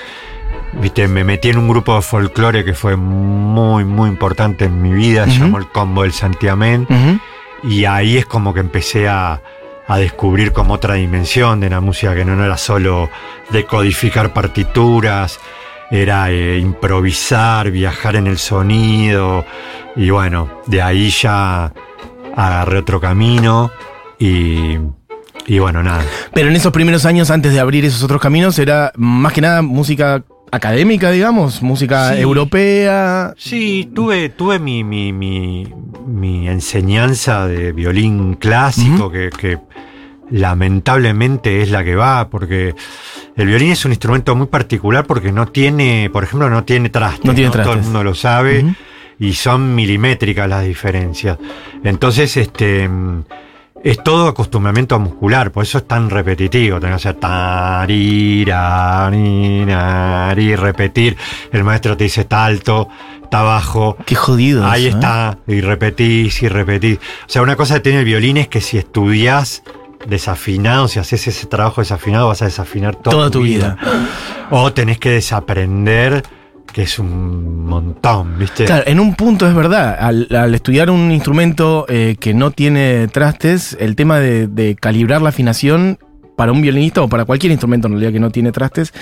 viste, 0.74 1.08
me 1.08 1.24
metí 1.24 1.48
en 1.48 1.58
un 1.58 1.68
grupo 1.68 1.96
de 1.96 2.02
folclore 2.02 2.64
que 2.64 2.74
fue 2.74 2.96
muy, 2.96 3.84
muy 3.84 4.08
importante 4.08 4.66
en 4.66 4.80
mi 4.80 4.92
vida, 4.92 5.26
se 5.26 5.38
llamó 5.38 5.58
el 5.58 5.68
Combo 5.68 6.02
del 6.02 6.12
Santiamén, 6.12 6.86
y 7.62 7.84
ahí 7.84 8.16
es 8.16 8.26
como 8.26 8.54
que 8.54 8.60
empecé 8.60 9.08
a, 9.08 9.42
a 9.86 9.98
descubrir 9.98 10.52
como 10.52 10.74
otra 10.74 10.94
dimensión 10.94 11.60
de 11.60 11.70
la 11.70 11.80
música, 11.80 12.14
que 12.14 12.24
no, 12.24 12.36
no 12.36 12.44
era 12.44 12.56
solo 12.56 13.10
decodificar 13.50 14.32
partituras, 14.32 15.40
era 15.90 16.30
eh, 16.30 16.58
improvisar, 16.58 17.70
viajar 17.70 18.16
en 18.16 18.28
el 18.28 18.38
sonido, 18.38 19.44
y 19.96 20.10
bueno, 20.10 20.60
de 20.66 20.80
ahí 20.80 21.10
ya 21.10 21.72
agarré 22.36 22.78
otro 22.78 23.00
camino 23.00 23.72
y, 24.18 24.78
y 25.46 25.58
bueno, 25.58 25.82
nada. 25.82 26.04
Pero 26.32 26.48
en 26.48 26.54
esos 26.54 26.72
primeros 26.72 27.04
años, 27.04 27.30
antes 27.30 27.52
de 27.52 27.58
abrir 27.58 27.84
esos 27.84 28.02
otros 28.04 28.20
caminos, 28.20 28.58
era 28.60 28.92
más 28.96 29.32
que 29.32 29.40
nada 29.40 29.62
música 29.62 30.22
académica, 30.50 31.10
digamos, 31.10 31.62
música 31.62 32.14
Sí. 32.14 32.20
europea. 32.20 33.34
Sí, 33.36 33.90
tuve, 33.94 34.28
tuve 34.30 34.58
mi, 34.58 34.82
mi, 34.84 35.12
mi, 35.12 35.66
mi 36.06 36.48
enseñanza 36.48 37.46
de 37.46 37.72
violín 37.72 38.34
clásico, 38.34 39.10
que, 39.10 39.30
que 39.30 39.58
lamentablemente 40.30 41.62
es 41.62 41.70
la 41.70 41.84
que 41.84 41.94
va, 41.96 42.28
porque 42.28 42.74
el 43.36 43.46
violín 43.46 43.72
es 43.72 43.84
un 43.84 43.92
instrumento 43.92 44.34
muy 44.36 44.46
particular 44.46 45.06
porque 45.06 45.32
no 45.32 45.46
tiene, 45.46 46.10
por 46.12 46.24
ejemplo, 46.24 46.48
no 46.50 46.64
tiene 46.64 46.88
trastes. 46.90 47.24
No 47.24 47.34
tiene 47.34 47.50
Todo 47.50 47.72
el 47.74 47.82
mundo 47.82 48.04
lo 48.04 48.14
sabe. 48.14 48.64
Y 49.18 49.34
son 49.34 49.74
milimétricas 49.74 50.48
las 50.48 50.64
diferencias. 50.64 51.36
Entonces, 51.84 52.36
este 52.38 52.88
es 53.82 54.02
todo 54.02 54.28
acostumbramiento 54.28 54.98
muscular, 54.98 55.50
por 55.52 55.64
eso 55.64 55.78
es 55.78 55.88
tan 55.88 56.10
repetitivo. 56.10 56.78
Tenés 56.80 57.02
que 57.02 57.08
hacer 57.08 57.20
tari, 57.20 58.44
rari, 58.44 59.64
nari, 59.64 60.56
repetir. 60.56 61.16
El 61.52 61.64
maestro 61.64 61.96
te 61.96 62.04
dice 62.04 62.22
está 62.22 62.44
alto, 62.44 62.88
está 63.22 63.42
bajo. 63.42 63.96
Qué 64.04 64.14
jodido. 64.14 64.66
Ahí 64.66 64.86
eso, 64.86 64.96
¿eh? 64.96 65.00
está, 65.00 65.38
y 65.46 65.60
repetís 65.60 66.42
y 66.42 66.48
repetís. 66.48 66.98
O 66.98 67.28
sea, 67.28 67.42
una 67.42 67.56
cosa 67.56 67.74
que 67.74 67.80
tiene 67.80 68.00
el 68.00 68.04
violín 68.04 68.36
es 68.36 68.48
que 68.48 68.60
si 68.60 68.76
estudiás 68.76 69.62
desafinado, 70.06 70.88
si 70.88 70.98
haces 70.98 71.26
ese 71.28 71.46
trabajo 71.46 71.80
desafinado, 71.80 72.28
vas 72.28 72.42
a 72.42 72.46
desafinar 72.46 72.96
toda, 72.96 73.16
Toda 73.16 73.30
tu 73.30 73.42
vida. 73.42 73.76
O 74.50 74.72
tenés 74.72 74.98
que 74.98 75.10
desaprender 75.10 76.22
que 76.72 76.82
es 76.82 76.98
un 76.98 77.64
montón, 77.66 78.38
¿viste? 78.38 78.64
Claro, 78.64 78.84
en 78.86 79.00
un 79.00 79.14
punto 79.14 79.46
es 79.48 79.54
verdad, 79.54 79.96
al, 79.98 80.28
al 80.30 80.54
estudiar 80.54 80.90
un 80.90 81.10
instrumento 81.12 81.84
eh, 81.88 82.16
que 82.20 82.32
no 82.34 82.50
tiene 82.50 83.08
trastes, 83.08 83.76
el 83.80 83.96
tema 83.96 84.18
de, 84.20 84.46
de 84.46 84.76
calibrar 84.76 85.20
la 85.22 85.30
afinación 85.30 85.98
para 86.36 86.52
un 86.52 86.62
violinista 86.62 87.02
o 87.02 87.08
para 87.08 87.24
cualquier 87.24 87.52
instrumento 87.52 87.86
en 87.88 87.92
realidad 87.94 88.12
que 88.12 88.20
no 88.20 88.30
tiene 88.30 88.50
trastes 88.52 88.92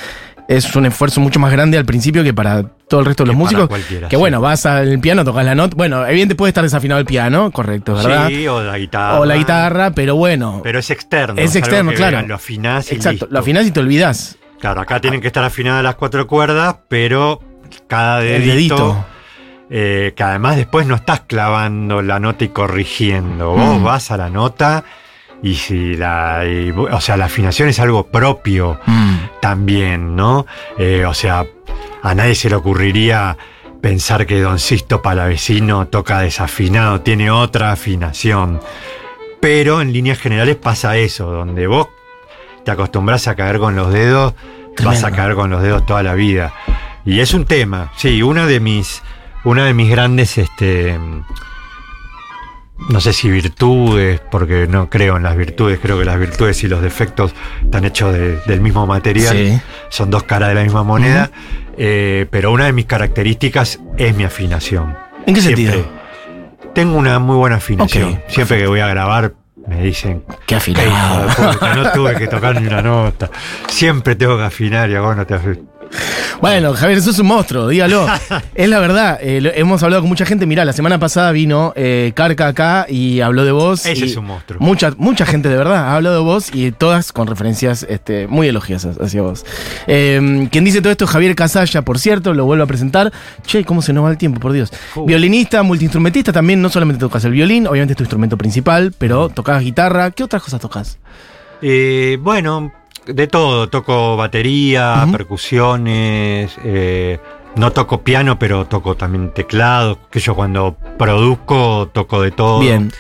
es 0.48 0.75
un 0.75 0.87
esfuerzo 0.87 1.20
mucho 1.20 1.38
más 1.38 1.52
grande 1.52 1.76
al 1.76 1.84
principio 1.84 2.25
que 2.25 2.32
para 2.32 2.62
todo 2.62 3.00
el 3.00 3.06
resto 3.06 3.22
de 3.22 3.26
los 3.28 3.34
Que 3.37 3.38
músicos. 3.38 3.68
cualquiera, 3.68 4.08
que 4.08 4.16
sí. 4.16 4.18
bueno, 4.18 4.40
vas 4.40 4.64
al 4.64 4.98
piano, 4.98 5.22
tocas 5.22 5.44
la 5.44 5.54
nota. 5.54 5.76
Bueno, 5.76 5.98
evidentemente 6.06 6.37
puede 6.37 6.48
estar 6.50 6.64
desafinado 6.64 6.98
el 6.98 7.04
piano, 7.06 7.50
correcto, 7.50 7.94
¿verdad? 7.94 8.28
Sí, 8.28 8.48
o 8.48 8.62
la 8.62 8.78
guitarra. 8.78 9.20
o 9.20 9.26
la 9.26 9.37
guitarra, 9.37 9.90
pero 9.90 10.16
bueno. 10.16 10.60
Pero 10.64 10.78
es 10.78 10.90
externo. 10.90 11.38
Es 11.38 11.54
externo, 11.54 11.92
claro. 11.92 12.26
Lo 12.26 12.34
afinás 12.37 12.90
y 12.90 12.94
Exacto, 12.94 13.26
listo. 13.26 13.28
lo 13.30 13.38
afinás 13.40 13.66
y 13.66 13.72
te 13.72 13.80
olvidás. 13.80 14.38
Claro, 14.58 14.80
acá 14.80 15.00
tienen 15.02 15.20
que 15.20 15.26
estar 15.26 15.44
afinadas 15.44 15.84
las 15.84 15.96
cuatro 15.96 16.26
cuerdas, 16.26 16.76
pero 16.88 17.40
cada 17.87 18.20
dedito, 18.20 18.52
dedito. 18.52 19.04
eh, 19.70 20.12
que 20.16 20.22
además 20.22 20.56
después 20.56 20.87
no 20.87 20.94
estás 20.94 21.20
clavando 21.20 22.02
la 22.02 22.18
nota 22.20 22.44
y 22.44 22.48
corrigiendo. 22.48 23.50
Vos 23.50 23.80
Mm. 23.80 23.84
vas 23.84 24.10
a 24.10 24.16
la 24.16 24.30
nota 24.30 24.84
y 25.42 25.54
si 25.54 25.94
la. 25.94 26.44
y 26.46 26.70
o 26.70 27.00
sea, 27.00 27.16
la 27.16 27.26
afinación 27.26 27.68
es 27.68 27.78
algo 27.80 28.06
propio 28.06 28.78
Mm. 28.87 29.16
también, 29.40 30.16
¿no? 30.16 30.46
Eh, 30.78 31.04
o 31.04 31.14
sea, 31.14 31.44
a 32.02 32.14
nadie 32.14 32.34
se 32.34 32.48
le 32.50 32.56
ocurriría 32.56 33.37
pensar 33.80 34.26
que 34.26 34.40
Don 34.40 34.58
Sisto 34.58 35.02
Palavecino 35.02 35.87
toca 35.87 36.20
desafinado, 36.20 37.00
tiene 37.02 37.30
otra 37.30 37.70
afinación. 37.72 38.60
Pero 39.40 39.80
en 39.80 39.92
líneas 39.92 40.18
generales 40.18 40.56
pasa 40.56 40.96
eso, 40.96 41.30
donde 41.30 41.66
vos 41.68 41.87
te 42.64 42.72
acostumbras 42.72 43.28
a 43.28 43.37
caer 43.37 43.58
con 43.60 43.76
los 43.76 43.92
dedos, 43.92 44.34
vas 44.84 45.04
a 45.04 45.12
caer 45.12 45.34
con 45.37 45.50
los 45.50 45.62
dedos 45.62 45.87
toda 45.87 46.02
la 46.02 46.14
vida. 46.14 46.52
Y 47.09 47.21
es 47.21 47.33
un 47.35 47.45
tema, 47.47 47.91
sí, 47.97 48.23
una 48.23 48.47
de 48.47 48.61
mis, 48.61 49.03
una 49.45 49.65
de 49.65 49.73
mis 49.73 49.91
grandes, 49.91 50.37
este, 50.37 50.99
no 52.91 53.00
sé 53.00 53.12
si 53.12 53.31
virtudes, 53.31 54.21
porque 54.31 54.67
no 54.69 54.88
creo 54.91 55.17
en 55.17 55.23
las 55.23 55.37
virtudes, 55.37 55.79
creo 55.81 55.99
que 55.99 56.05
las 56.05 56.19
virtudes 56.19 56.62
y 56.65 56.69
los 56.69 56.81
defectos 56.83 57.33
están 57.62 57.85
hechos 57.87 58.12
de- 58.12 58.37
del 58.47 58.61
mismo 58.61 58.87
material, 58.87 59.35
Sí. 59.37 59.61
son 59.88 60.11
dos 60.11 60.25
caras 60.25 60.50
de 60.50 60.55
la 60.57 60.62
misma 60.62 60.83
moneda, 60.85 61.31
eh, 61.79 62.27
pero 62.31 62.53
una 62.53 62.67
de 62.67 62.73
mis 62.73 62.85
características 62.87 63.81
es 63.97 64.15
mi 64.15 64.25
afinación. 64.25 64.95
¿En 65.27 65.35
qué 65.35 65.41
Siempre. 65.41 65.65
sentido? 65.65 65.88
Tengo 66.75 66.97
una 66.97 67.19
muy 67.19 67.37
buena 67.37 67.57
afinación. 67.57 68.21
Siempre 68.29 68.59
que 68.59 68.67
voy 68.67 68.81
a 68.81 68.87
grabar 68.88 69.33
me 69.67 69.83
dicen, 69.83 70.25
Qué 70.47 70.59
"Qué 70.59 70.71
hijo 70.71 70.81
de 70.81 70.87
afinado. 70.88 71.75
no 71.75 71.93
tuve 71.93 72.15
que 72.17 72.27
tocar 72.29 72.61
ni 72.61 72.67
una 72.67 72.81
nota. 72.83 73.31
Siempre 73.69 74.15
tengo 74.15 74.37
que 74.37 74.45
afinar 74.45 74.88
y 74.91 74.95
ahora 74.95 75.17
no 75.17 75.27
te 75.27 75.35
Bueno, 76.40 76.73
Javier, 76.73 77.02
sos 77.02 77.18
un 77.18 77.26
monstruo, 77.26 77.66
dígalo. 77.66 78.07
es 78.54 78.68
la 78.68 78.78
verdad, 78.78 79.18
eh, 79.21 79.40
lo- 79.40 79.50
hemos 79.52 79.83
hablado 79.83 80.02
con 80.02 80.09
mucha 80.09 80.25
gente. 80.25 80.47
Mirá, 80.47 80.64
la 80.64 80.73
semana 80.73 80.97
pasada 81.00 81.33
vino 81.33 81.73
eh, 81.75 82.12
Carca 82.14 82.47
acá 82.47 82.87
y 82.88 83.21
habló 83.21 83.45
de 83.45 83.50
vos. 83.50 83.85
Ese 83.85 84.07
y 84.07 84.09
es 84.11 84.16
un 84.16 84.26
monstruo. 84.26 84.61
Mucha, 84.61 84.92
mucha 84.99 85.26
gente 85.26 85.49
de 85.49 85.57
verdad 85.57 85.88
ha 85.88 85.97
hablado 85.97 86.14
de 86.16 86.23
vos 86.23 86.50
y 86.54 86.71
todas 86.71 87.12
con 87.12 87.26
referencias 87.26 87.85
este, 87.88 88.28
muy 88.28 88.47
elogiosas 88.47 88.99
hacia 89.00 89.21
vos. 89.23 89.45
Eh, 89.88 90.49
quien 90.52 90.64
dice 90.64 90.80
todo 90.80 90.92
esto 90.92 91.07
es 91.07 91.11
Javier 91.11 91.35
Casalla, 91.35 91.83
por 91.83 91.99
cierto, 91.99 92.33
lo 92.33 92.45
vuelvo 92.45 92.62
a 92.62 92.68
presentar. 92.68 93.12
Che, 93.45 93.64
¿cómo 93.64 93.83
se 93.83 93.92
nos 93.92 94.04
va 94.04 94.11
el 94.12 94.18
tiempo, 94.18 94.38
por 94.38 94.52
Dios? 94.52 94.73
Uh. 94.95 95.07
Violinista, 95.07 95.64
multiinstrumentista 95.64 96.33
también, 96.33 96.62
no 96.62 96.68
solamente 96.68 97.00
tocas 97.00 97.25
el 97.25 97.33
violín, 97.33 97.66
obviamente 97.66 97.95
es 97.95 97.97
tu 97.97 98.04
instrumento 98.04 98.38
principal, 98.38 98.95
pero 98.97 99.28
tocas 99.28 99.61
guitarra. 99.62 100.12
¿Qué 100.12 100.23
otras 100.23 100.40
cosas 100.45 100.61
tocas? 100.61 100.99
Eh, 101.62 102.16
bueno, 102.21 102.73
de 103.09 103.27
todo. 103.27 103.69
Toco 103.69 104.17
batería, 104.17 105.07
percusiones. 105.11 106.57
eh, 106.65 107.19
no 107.57 107.73
toco 107.73 108.03
piano, 108.03 108.38
pero 108.38 108.67
toco 108.67 108.95
también 108.97 109.33
teclado. 109.35 109.99
Que 110.11 110.21
yo 110.21 110.35
cuando 110.35 110.77
produzco 110.99 111.88
toco 111.93 112.23
de 112.23 112.31
todo. 112.31 112.61
Bien. 112.61 112.93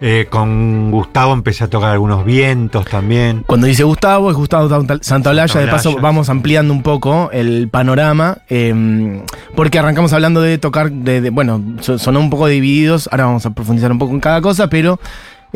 Eh, 0.00 0.26
con 0.28 0.90
Gustavo 0.90 1.32
empecé 1.32 1.64
a 1.64 1.70
tocar 1.70 1.92
algunos 1.92 2.26
vientos 2.26 2.84
también. 2.84 3.42
Cuando 3.46 3.66
dice 3.66 3.84
Gustavo, 3.84 4.28
es 4.30 4.36
Gustavo 4.36 4.68
Santa- 4.68 4.98
Santaolalla. 5.00 5.60
De 5.60 5.68
paso, 5.68 5.96
vamos 5.98 6.28
ampliando 6.28 6.74
un 6.74 6.82
poco 6.82 7.30
el 7.32 7.68
panorama. 7.70 8.38
eh, 8.50 9.22
porque 9.54 9.78
arrancamos 9.78 10.12
hablando 10.12 10.42
de 10.42 10.58
tocar, 10.58 10.90
de, 10.90 11.20
de- 11.22 11.30
bueno, 11.30 11.62
so- 11.80 11.98
sonó 11.98 12.20
un 12.20 12.28
poco 12.28 12.48
divididos. 12.48 13.08
Ahora 13.12 13.26
vamos 13.26 13.46
a 13.46 13.50
profundizar 13.54 13.90
un 13.92 13.98
poco 13.98 14.12
en 14.12 14.20
cada 14.20 14.42
cosa, 14.42 14.68
pero 14.68 14.98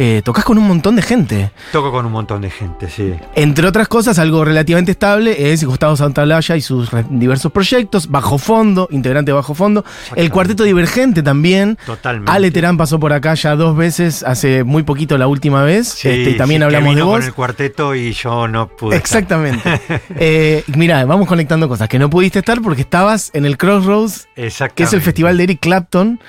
eh, 0.01 0.23
tocas 0.25 0.45
con 0.45 0.57
un 0.59 0.69
montón 0.69 0.95
de 0.95 1.03
gente. 1.03 1.51
Toco 1.73 1.91
con 1.91 2.07
un 2.07 2.13
montón 2.13 2.41
de 2.41 2.51
gente, 2.51 2.89
sí. 2.89 3.15
Entre 3.35 3.67
otras 3.67 3.89
cosas, 3.89 4.21
algo 4.21 4.45
relativamente 4.45 4.93
estable 4.93 5.53
es 5.53 5.65
Gustavo 5.65 5.97
Santaolalla 5.97 6.55
y 6.55 6.61
sus 6.61 6.89
diversos 7.11 7.51
proyectos. 7.51 8.09
Bajo 8.09 8.39
Fondo, 8.39 8.87
integrante 8.93 9.31
de 9.31 9.35
Bajo 9.35 9.55
Fondo. 9.55 9.85
El. 10.15 10.31
Cuarteto 10.31 10.63
Divergente 10.63 11.25
también. 11.25 11.77
Totalmente. 11.85 12.31
Ale 12.31 12.53
Terán 12.53 12.77
pasó 12.77 13.01
por 13.01 13.13
acá 13.13 13.35
ya 13.35 13.57
dos 13.57 13.77
veces, 13.77 14.23
hace 14.23 14.63
muy 14.63 14.85
poquito 14.85 15.19
la 15.19 15.27
última 15.27 15.65
vez. 15.65 15.89
Sí, 15.89 16.09
este, 16.09 16.31
y 16.31 16.37
también 16.37 16.61
sí, 16.61 16.69
que 16.69 16.77
hablamos 16.77 16.91
de 16.91 16.95
vino 16.95 17.07
vos. 17.07 17.19
con 17.19 17.27
el 17.27 17.35
cuarteto 17.35 17.95
y 17.97 18.13
yo 18.13 18.47
no 18.47 18.69
pude. 18.69 18.95
Exactamente. 18.95 19.81
eh, 20.11 20.63
mirá, 20.77 21.05
vamos 21.07 21.27
conectando 21.27 21.69
cosas 21.69 21.89
que 21.89 21.99
no 21.99 22.09
pudiste 22.09 22.39
estar 22.39 22.63
porque 22.63 22.83
estabas 22.83 23.33
en 23.35 23.45
el 23.45 23.59
Crossroads, 23.59 24.29
que 24.77 24.83
es 24.85 24.93
el 24.93 25.03
festival 25.03 25.37
de 25.39 25.43
Eric 25.43 25.59
Clapton. 25.59 26.21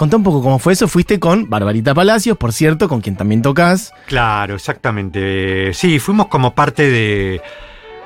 Contá 0.00 0.16
un 0.16 0.22
poco 0.22 0.40
cómo 0.42 0.58
fue 0.58 0.72
eso. 0.72 0.88
Fuiste 0.88 1.20
con 1.20 1.50
Barbarita 1.50 1.92
Palacios, 1.92 2.38
por 2.38 2.54
cierto, 2.54 2.88
con 2.88 3.02
quien 3.02 3.16
también 3.16 3.42
tocas. 3.42 3.92
Claro, 4.06 4.54
exactamente. 4.54 5.74
Sí, 5.74 5.98
fuimos 5.98 6.28
como 6.28 6.54
parte 6.54 6.88
de 6.90 7.42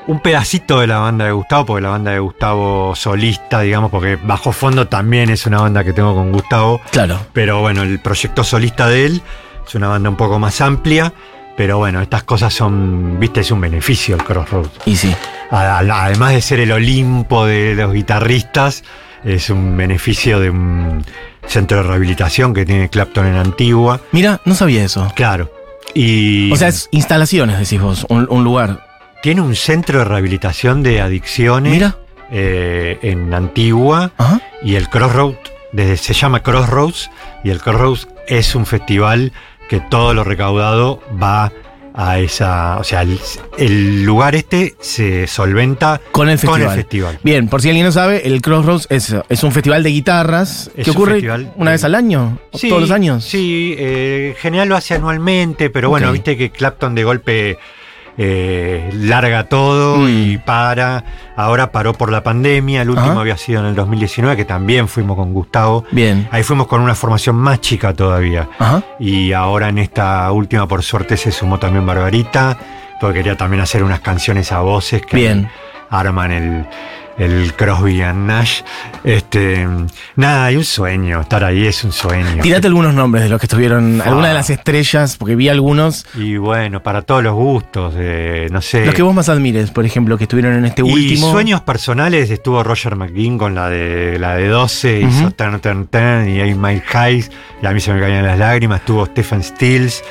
un 0.08 0.18
pedacito 0.18 0.80
de 0.80 0.88
la 0.88 0.98
banda 0.98 1.26
de 1.26 1.30
Gustavo, 1.30 1.66
porque 1.66 1.82
la 1.82 1.90
banda 1.90 2.10
de 2.10 2.18
Gustavo 2.18 2.96
solista, 2.96 3.60
digamos, 3.60 3.92
porque 3.92 4.16
Bajo 4.16 4.50
Fondo 4.50 4.88
también 4.88 5.30
es 5.30 5.46
una 5.46 5.58
banda 5.60 5.84
que 5.84 5.92
tengo 5.92 6.16
con 6.16 6.32
Gustavo, 6.32 6.80
Claro. 6.90 7.16
pero 7.32 7.60
bueno, 7.60 7.82
el 7.82 8.00
proyecto 8.00 8.42
solista 8.42 8.88
de 8.88 9.06
él 9.06 9.22
es 9.64 9.74
una 9.76 9.86
banda 9.86 10.10
un 10.10 10.16
poco 10.16 10.40
más 10.40 10.60
amplia, 10.60 11.12
pero 11.56 11.78
bueno, 11.78 12.00
estas 12.00 12.24
cosas 12.24 12.52
son, 12.52 13.20
viste, 13.20 13.38
es 13.42 13.52
un 13.52 13.60
beneficio 13.60 14.16
el 14.16 14.24
Crossroads. 14.24 14.80
Y 14.86 14.96
sí. 14.96 15.14
Además 15.48 16.32
de 16.32 16.40
ser 16.40 16.58
el 16.58 16.72
Olimpo 16.72 17.46
de 17.46 17.76
los 17.76 17.92
guitarristas, 17.92 18.82
es 19.22 19.48
un 19.48 19.76
beneficio 19.76 20.40
de 20.40 20.50
un 20.50 21.04
centro 21.46 21.78
de 21.78 21.82
rehabilitación 21.84 22.52
que 22.54 22.64
tiene 22.66 22.88
Clapton 22.88 23.26
en 23.26 23.36
Antigua. 23.36 24.00
Mira, 24.12 24.40
no 24.44 24.54
sabía 24.54 24.84
eso. 24.84 25.10
Claro. 25.14 25.50
Y 25.94 26.50
O 26.52 26.56
sea, 26.56 26.68
es 26.68 26.88
instalaciones, 26.90 27.58
decís 27.58 27.80
vos, 27.80 28.06
un, 28.08 28.26
un 28.30 28.42
lugar. 28.44 28.84
tiene 29.22 29.40
un 29.40 29.54
centro 29.54 30.00
de 30.00 30.04
rehabilitación 30.04 30.82
de 30.82 31.00
adicciones 31.00 31.72
Mira. 31.72 31.96
eh, 32.30 32.98
en 33.02 33.32
Antigua 33.32 34.10
Ajá. 34.18 34.40
y 34.62 34.74
el 34.74 34.88
Crossroads, 34.88 35.38
desde, 35.72 35.96
se 35.96 36.14
llama 36.14 36.42
Crossroads 36.42 37.10
y 37.44 37.50
el 37.50 37.60
Crossroads 37.60 38.08
es 38.26 38.54
un 38.54 38.66
festival 38.66 39.32
que 39.68 39.80
todo 39.80 40.14
lo 40.14 40.24
recaudado 40.24 41.00
va 41.22 41.52
a 41.96 42.18
esa, 42.18 42.78
o 42.78 42.84
sea, 42.84 43.02
el, 43.02 43.20
el 43.56 44.04
lugar 44.04 44.34
este 44.34 44.74
se 44.80 45.28
solventa 45.28 46.00
Con 46.10 46.28
el 46.28 46.38
con 46.40 46.60
el 46.60 46.66
festival. 46.68 46.76
festival. 46.76 47.18
Bien, 47.22 47.48
por 47.48 47.62
si 47.62 47.68
alguien 47.68 47.86
no 47.86 47.92
sabe, 47.92 48.26
el 48.26 48.42
Crossroads 48.42 48.88
es, 48.90 49.14
es 49.28 49.42
un 49.44 49.52
festival 49.52 49.82
de 49.84 49.90
guitarras 49.90 50.70
Es 50.76 50.84
que 50.84 50.90
ocurre 50.90 51.12
festival 51.14 51.52
una 51.56 51.70
vez 51.70 51.84
al 51.84 51.94
año, 51.94 52.38
Sí, 52.52 52.68
todos 52.68 52.82
los 52.82 52.90
años. 52.90 53.24
Sí, 53.24 53.76
eh, 53.78 54.32
en 54.34 54.42
general 54.42 54.68
lo 54.68 54.76
hace 54.76 54.94
anualmente, 54.94 55.70
pero 55.70 55.88
bueno, 55.88 56.10
viste 56.10 56.36
que 56.36 56.50
Clapton 56.50 56.94
de 56.96 57.04
golpe 57.04 57.58
eh, 58.18 58.90
larga 58.94 59.44
todo 59.48 59.96
Mm. 59.98 60.08
y 60.08 60.38
para. 60.38 61.04
Ahora 61.36 61.72
paró 61.72 61.92
por 61.94 62.12
la 62.12 62.22
pandemia, 62.22 62.82
el 62.82 62.90
último 62.90 63.10
Ajá. 63.12 63.20
había 63.20 63.36
sido 63.36 63.60
en 63.60 63.66
el 63.66 63.74
2019, 63.74 64.36
que 64.36 64.44
también 64.44 64.86
fuimos 64.88 65.16
con 65.16 65.32
Gustavo. 65.32 65.84
Bien. 65.90 66.28
Ahí 66.30 66.42
fuimos 66.44 66.66
con 66.68 66.80
una 66.80 66.94
formación 66.94 67.34
más 67.36 67.60
chica 67.60 67.92
todavía. 67.92 68.48
Ajá. 68.58 68.82
Y 69.00 69.32
ahora 69.32 69.68
en 69.68 69.78
esta 69.78 70.30
última, 70.30 70.68
por 70.68 70.82
suerte, 70.82 71.16
se 71.16 71.32
sumó 71.32 71.58
también 71.58 71.84
Barbarita, 71.86 72.56
porque 73.00 73.18
quería 73.18 73.36
también 73.36 73.60
hacer 73.62 73.82
unas 73.82 74.00
canciones 74.00 74.52
a 74.52 74.60
voces 74.60 75.02
que 75.04 75.16
Bien. 75.16 75.48
arman 75.90 76.30
el, 76.30 76.66
el 77.18 77.54
Crosby 77.54 78.02
and 78.02 78.26
Nash. 78.26 78.62
Este, 79.04 79.66
nada, 80.16 80.46
hay 80.46 80.56
un 80.56 80.64
sueño, 80.64 81.20
estar 81.20 81.44
ahí 81.44 81.66
es 81.66 81.84
un 81.84 81.92
sueño. 81.92 82.42
Tirate 82.42 82.66
algunos 82.66 82.94
nombres 82.94 83.24
de 83.24 83.30
los 83.30 83.38
que 83.40 83.46
estuvieron, 83.46 83.96
Fua. 83.96 84.06
algunas 84.06 84.30
de 84.30 84.34
las 84.34 84.50
estrellas, 84.50 85.16
porque 85.16 85.36
vi 85.36 85.48
algunos. 85.48 86.06
Y 86.14 86.36
bueno, 86.36 86.82
para 86.82 87.02
todos 87.02 87.22
los 87.22 87.34
gustos, 87.34 87.94
eh, 87.96 88.48
no 88.50 88.60
sé. 88.62 88.84
Los 88.86 88.94
que 88.94 89.02
vos 89.02 89.14
más 89.14 89.28
admires, 89.28 89.70
por 89.70 89.84
ejemplo, 89.84 90.16
que 90.18 90.24
estuvieron 90.24 90.54
en 90.54 90.64
este 90.64 90.82
y 90.82 90.92
último. 90.92 91.30
sueños 91.30 91.60
personales 91.60 92.30
estuvo 92.30 92.62
Roger 92.62 92.96
McGinn 92.96 93.38
con 93.38 93.54
la 93.54 93.68
de 93.68 94.18
la 94.18 94.34
de 94.36 94.48
12, 94.48 95.00
Ujú. 95.04 95.08
hizo 95.08 95.30
Turn 95.32 95.60
Turn 95.60 95.86
Turn 95.86 96.28
y 96.28 96.40
Eight 96.40 96.56
Mile 96.56 96.82
Highs, 96.92 97.30
y 97.62 97.66
a 97.66 97.70
mí 97.70 97.80
se 97.80 97.92
me 97.92 98.00
caían 98.00 98.24
las 98.26 98.38
lágrimas, 98.38 98.80
estuvo 98.80 99.06
Stephen 99.06 99.42
Stills, 99.42 100.02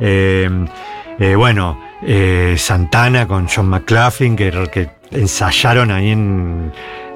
eh, 0.00 0.48
eh, 1.18 1.34
bueno, 1.34 1.80
eh, 2.02 2.54
Santana 2.56 3.26
con 3.26 3.48
John 3.48 3.68
McLaughlin, 3.68 4.36
que, 4.36 4.50
que 4.72 4.88
ensayaron 5.10 5.90
ahí 5.90 6.10
en, 6.10 6.72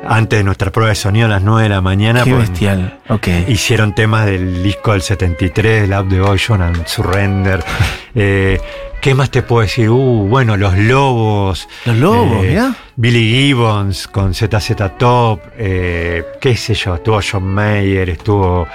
antes 0.06 0.38
de 0.38 0.44
nuestra 0.44 0.70
prueba 0.72 0.90
de 0.90 0.94
sonido 0.96 1.26
a 1.26 1.30
las 1.30 1.42
9 1.42 1.62
de 1.64 1.68
la 1.68 1.80
mañana. 1.80 2.25
Qué 2.25 2.30
con- 2.30 2.40
bestial. 2.40 2.99
Ok. 3.08 3.28
Hicieron 3.49 3.94
temas 3.94 4.26
del 4.26 4.62
disco 4.62 4.92
del 4.92 5.02
73, 5.02 5.88
Love 5.88 6.08
Devotion 6.08 6.62
and 6.62 6.87
Surrender. 6.87 7.62
Eh, 8.14 8.61
¿Qué 9.00 9.14
más 9.14 9.30
te 9.30 9.40
puedo 9.40 9.62
decir? 9.62 9.88
Uh, 9.88 10.26
bueno, 10.28 10.58
Los 10.58 10.76
Lobos. 10.76 11.66
Los 11.87 11.96
Lobos, 11.96 12.42
mirá. 12.44 12.75
Billy 12.94 13.30
Gibbons 13.46 14.06
con 14.06 14.34
ZZ 14.34 14.75
Top. 14.99 15.40
eh, 15.56 16.22
qué 16.38 16.54
sé 16.54 16.75
yo, 16.75 16.96
estuvo 16.96 17.18
John 17.22 17.44
Mayer, 17.44 18.11
estuvo 18.11 18.68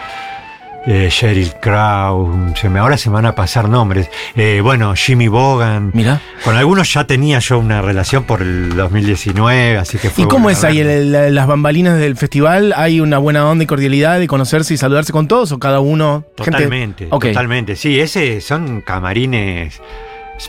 eh, 0.88 1.10
Sheryl 1.12 1.52
Crow. 1.62 2.54
Se 2.56 2.70
me, 2.70 2.80
ahora 2.80 2.98
se 2.98 3.10
me 3.10 3.16
van 3.16 3.26
a 3.28 3.36
pasar 3.36 3.68
nombres. 3.70 4.10
Eh, 4.36 4.62
bueno, 4.64 4.96
Jimmy 4.96 5.28
Bogan. 5.28 5.92
Mirá. 5.94 6.22
Con 6.44 6.56
algunos 6.56 6.92
ya 6.94 7.04
tenía 7.06 7.40
yo 7.40 7.60
una 7.60 7.82
relación 7.82 8.24
por 8.24 8.42
el 8.42 8.76
2019, 8.76 9.78
así 9.78 9.98
que 9.98 10.10
fue 10.10 10.24
¿Y 10.24 10.28
cómo 10.28 10.50
es 10.50 10.64
ahí 10.64 10.78
verlo. 10.82 10.92
el- 11.20 11.26
el- 11.28 11.36
las 11.36 11.46
bambalinas 11.48 12.00
del 12.00 12.16
festival? 12.16 12.74
¿Hay 12.76 13.00
una 13.02 13.18
buena 13.18 13.48
onda 13.50 13.64
y 13.64 13.68
cordialidad 13.68 14.18
de 14.18 14.28
conocerse 14.28 14.74
y 14.74 14.78
saludarse 14.78 15.12
con 15.12 15.28
todos 15.28 15.52
o 15.52 15.60
cada 15.60 15.80
uno? 15.82 16.24
gente- 16.38 16.52
Totalmente, 16.52 17.06
totalmente. 17.08 17.76
Sí, 17.76 18.00
ese 18.00 18.40
son 18.42 18.82
camarines, 18.82 19.82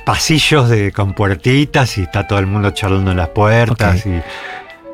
pasillos 0.05 0.69
de, 0.69 0.93
con 0.93 1.15
puertitas 1.15 1.97
y 1.99 2.03
está 2.03 2.27
todo 2.27 2.39
el 2.39 2.47
mundo 2.47 2.71
charlando 2.71 3.11
en 3.11 3.17
las 3.17 3.29
puertas. 3.31 4.05
Y, 4.07 4.21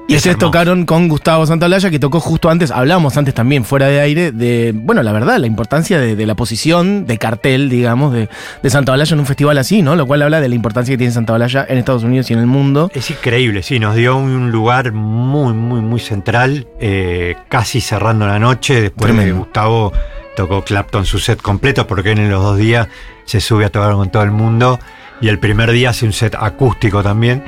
Y 0.06 0.12
es 0.12 0.18
ustedes 0.18 0.36
tocaron 0.38 0.84
con 0.84 1.08
Gustavo 1.08 1.46
Santaolalla, 1.46 1.90
que 1.90 1.98
tocó 1.98 2.20
justo 2.20 2.50
antes, 2.50 2.70
hablábamos 2.70 3.16
antes 3.16 3.32
también 3.32 3.64
fuera 3.64 3.86
de 3.86 4.00
aire, 4.00 4.32
de, 4.32 4.72
bueno, 4.74 5.02
la 5.02 5.12
verdad, 5.12 5.38
la 5.38 5.46
importancia 5.46 5.98
de, 5.98 6.14
de 6.14 6.26
la 6.26 6.34
posición 6.34 7.06
de 7.06 7.16
cartel, 7.16 7.70
digamos, 7.70 8.12
de, 8.12 8.28
de 8.62 8.70
Santaolalla 8.70 9.14
en 9.14 9.20
un 9.20 9.26
festival 9.26 9.56
así, 9.56 9.80
¿no? 9.80 9.96
Lo 9.96 10.06
cual 10.06 10.20
habla 10.20 10.42
de 10.42 10.48
la 10.50 10.54
importancia 10.54 10.92
que 10.92 10.98
tiene 10.98 11.12
Santaolalla 11.12 11.64
en 11.68 11.78
Estados 11.78 12.04
Unidos 12.04 12.30
y 12.30 12.34
en 12.34 12.40
el 12.40 12.46
mundo. 12.46 12.90
Es 12.94 13.10
increíble, 13.10 13.62
sí, 13.62 13.78
nos 13.78 13.94
dio 13.94 14.16
un 14.16 14.50
lugar 14.50 14.92
muy, 14.92 15.54
muy, 15.54 15.80
muy 15.80 16.00
central, 16.00 16.66
eh, 16.80 17.36
casi 17.48 17.80
cerrando 17.80 18.26
la 18.26 18.38
noche. 18.38 18.82
Después 18.82 19.16
de. 19.16 19.32
Gustavo 19.32 19.92
tocó 20.36 20.62
Clapton 20.62 21.06
su 21.06 21.18
set 21.18 21.40
completo, 21.40 21.86
porque 21.86 22.12
en 22.12 22.30
los 22.30 22.42
dos 22.42 22.58
días 22.58 22.88
se 23.24 23.40
sube 23.40 23.64
a 23.64 23.70
tocar 23.70 23.94
con 23.94 24.10
todo 24.10 24.22
el 24.22 24.30
mundo. 24.30 24.78
Y 25.20 25.28
el 25.28 25.38
primer 25.38 25.70
día 25.70 25.90
hace 25.90 26.04
un 26.04 26.12
set 26.12 26.34
acústico 26.38 27.02
también. 27.02 27.42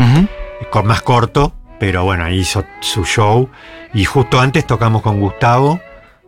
Con 0.70 0.86
más 0.86 1.02
corto, 1.02 1.54
pero 1.78 2.04
bueno, 2.04 2.24
ahí 2.24 2.38
hizo 2.40 2.64
su 2.80 3.04
show. 3.04 3.48
Y 3.94 4.04
justo 4.04 4.40
antes 4.40 4.66
tocamos 4.66 5.02
con 5.02 5.20
Gustavo 5.20 5.80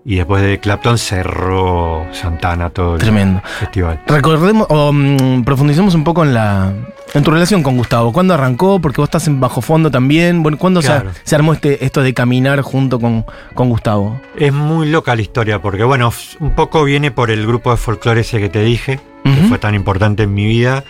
y 0.05 0.17
después 0.17 0.43
de 0.43 0.59
Clapton 0.59 0.97
cerró 0.97 2.07
Santana 2.13 2.71
todo 2.71 2.95
el 2.95 3.01
Tremendo. 3.01 3.43
festival. 3.59 4.01
Recordemos, 4.07 4.67
o 4.71 4.93
mm, 4.93 5.43
profundicemos 5.45 5.95
un 5.95 6.05
poco 6.05 6.23
en 6.25 6.33
la 6.35 6.73
en 7.15 7.23
tu 7.23 7.31
relación 7.31 7.63
con 7.63 7.77
Gustavo. 7.77 8.13
¿Cuándo 8.13 8.35
arrancó? 8.35 8.81
Porque 8.81 9.01
vos 9.01 9.09
estás 9.09 9.27
en 9.29 9.41
bajo 9.41 9.61
fondo 9.63 9.91
también. 9.91 10.43
Bueno, 10.43 10.59
¿cuándo 10.59 10.81
se- 10.83 10.89
Claro. 10.89 11.11
se, 11.25 11.35
armó 11.35 11.53
este, 11.55 11.85
esto 11.85 12.03
de 12.03 12.13
caminar 12.15 12.61
junto 12.63 13.01
con, 13.01 13.25
con 13.55 13.69
Gustavo? 13.71 14.21
Es 14.37 14.53
muy 14.53 14.89
loca 14.89 15.15
la 15.17 15.23
historia 15.23 15.61
porque 15.61 15.85
bueno, 15.85 16.13
un 16.41 16.51
poco 16.53 16.85
viene 16.85 17.11
por 17.11 17.31
el 17.31 17.47
grupo 17.47 17.71
de 17.71 17.77
folclore 17.79 18.21
ese 18.23 18.39
que 18.41 18.49
te 18.49 18.63
dije, 18.63 19.01
que 19.25 19.43
fue 19.49 19.59
tan 19.59 19.75
importante 19.75 20.23
en 20.23 20.33
mi 20.35 20.47
vida. 20.47 20.85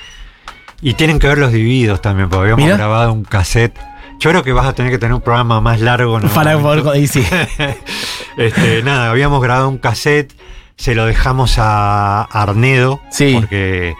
Y 0.80 0.94
tienen 0.94 1.18
que 1.18 1.26
ver 1.26 1.38
los 1.38 1.50
divididos 1.52 2.00
también, 2.00 2.28
porque 2.28 2.52
habíamos 2.52 2.76
grabado 2.76 3.12
un 3.12 3.24
cassette. 3.24 3.76
Yo 4.20 4.30
creo 4.30 4.42
que 4.42 4.52
vas 4.52 4.66
a 4.66 4.72
tener 4.72 4.90
que 4.90 4.98
tener 4.98 5.14
un 5.14 5.20
programa 5.20 5.60
más 5.60 5.80
largo. 5.80 6.20
Para 6.34 6.58
poder. 6.58 7.08
sí. 7.08 7.24
Este, 8.36 8.82
nada, 8.84 9.10
habíamos 9.10 9.42
grabado 9.42 9.68
un 9.68 9.78
cassette, 9.78 10.32
se 10.76 10.94
lo 10.94 11.06
dejamos 11.06 11.56
a 11.58 12.22
Arnedo, 12.22 13.00
Sí. 13.10 13.34
porque 13.34 13.94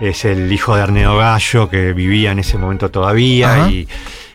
es 0.00 0.24
el 0.24 0.50
hijo 0.50 0.74
de 0.74 0.82
Arnedo 0.82 1.18
Gallo 1.18 1.68
que 1.68 1.92
vivía 1.92 2.32
en 2.32 2.38
ese 2.38 2.56
momento 2.56 2.90
todavía 2.90 3.68
y, 3.68 3.86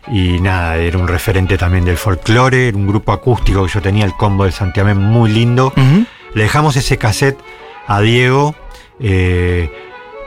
y 0.08 0.40
nada, 0.40 0.78
era 0.78 1.00
un 1.00 1.08
referente 1.08 1.58
también 1.58 1.84
del 1.84 1.98
folclore, 1.98 2.68
era 2.68 2.78
un 2.78 2.86
grupo 2.88 3.12
acústico 3.12 3.66
que 3.66 3.72
yo 3.74 3.82
tenía, 3.82 4.06
el 4.06 4.14
combo 4.14 4.46
de 4.46 4.52
Santiamén, 4.52 4.98
muy 4.98 5.32
lindo. 5.32 5.74
Le 6.36 6.44
dejamos 6.44 6.76
ese 6.76 6.98
cassette 6.98 7.40
a 7.88 8.00
Diego 8.02 8.54
eh, 9.00 9.72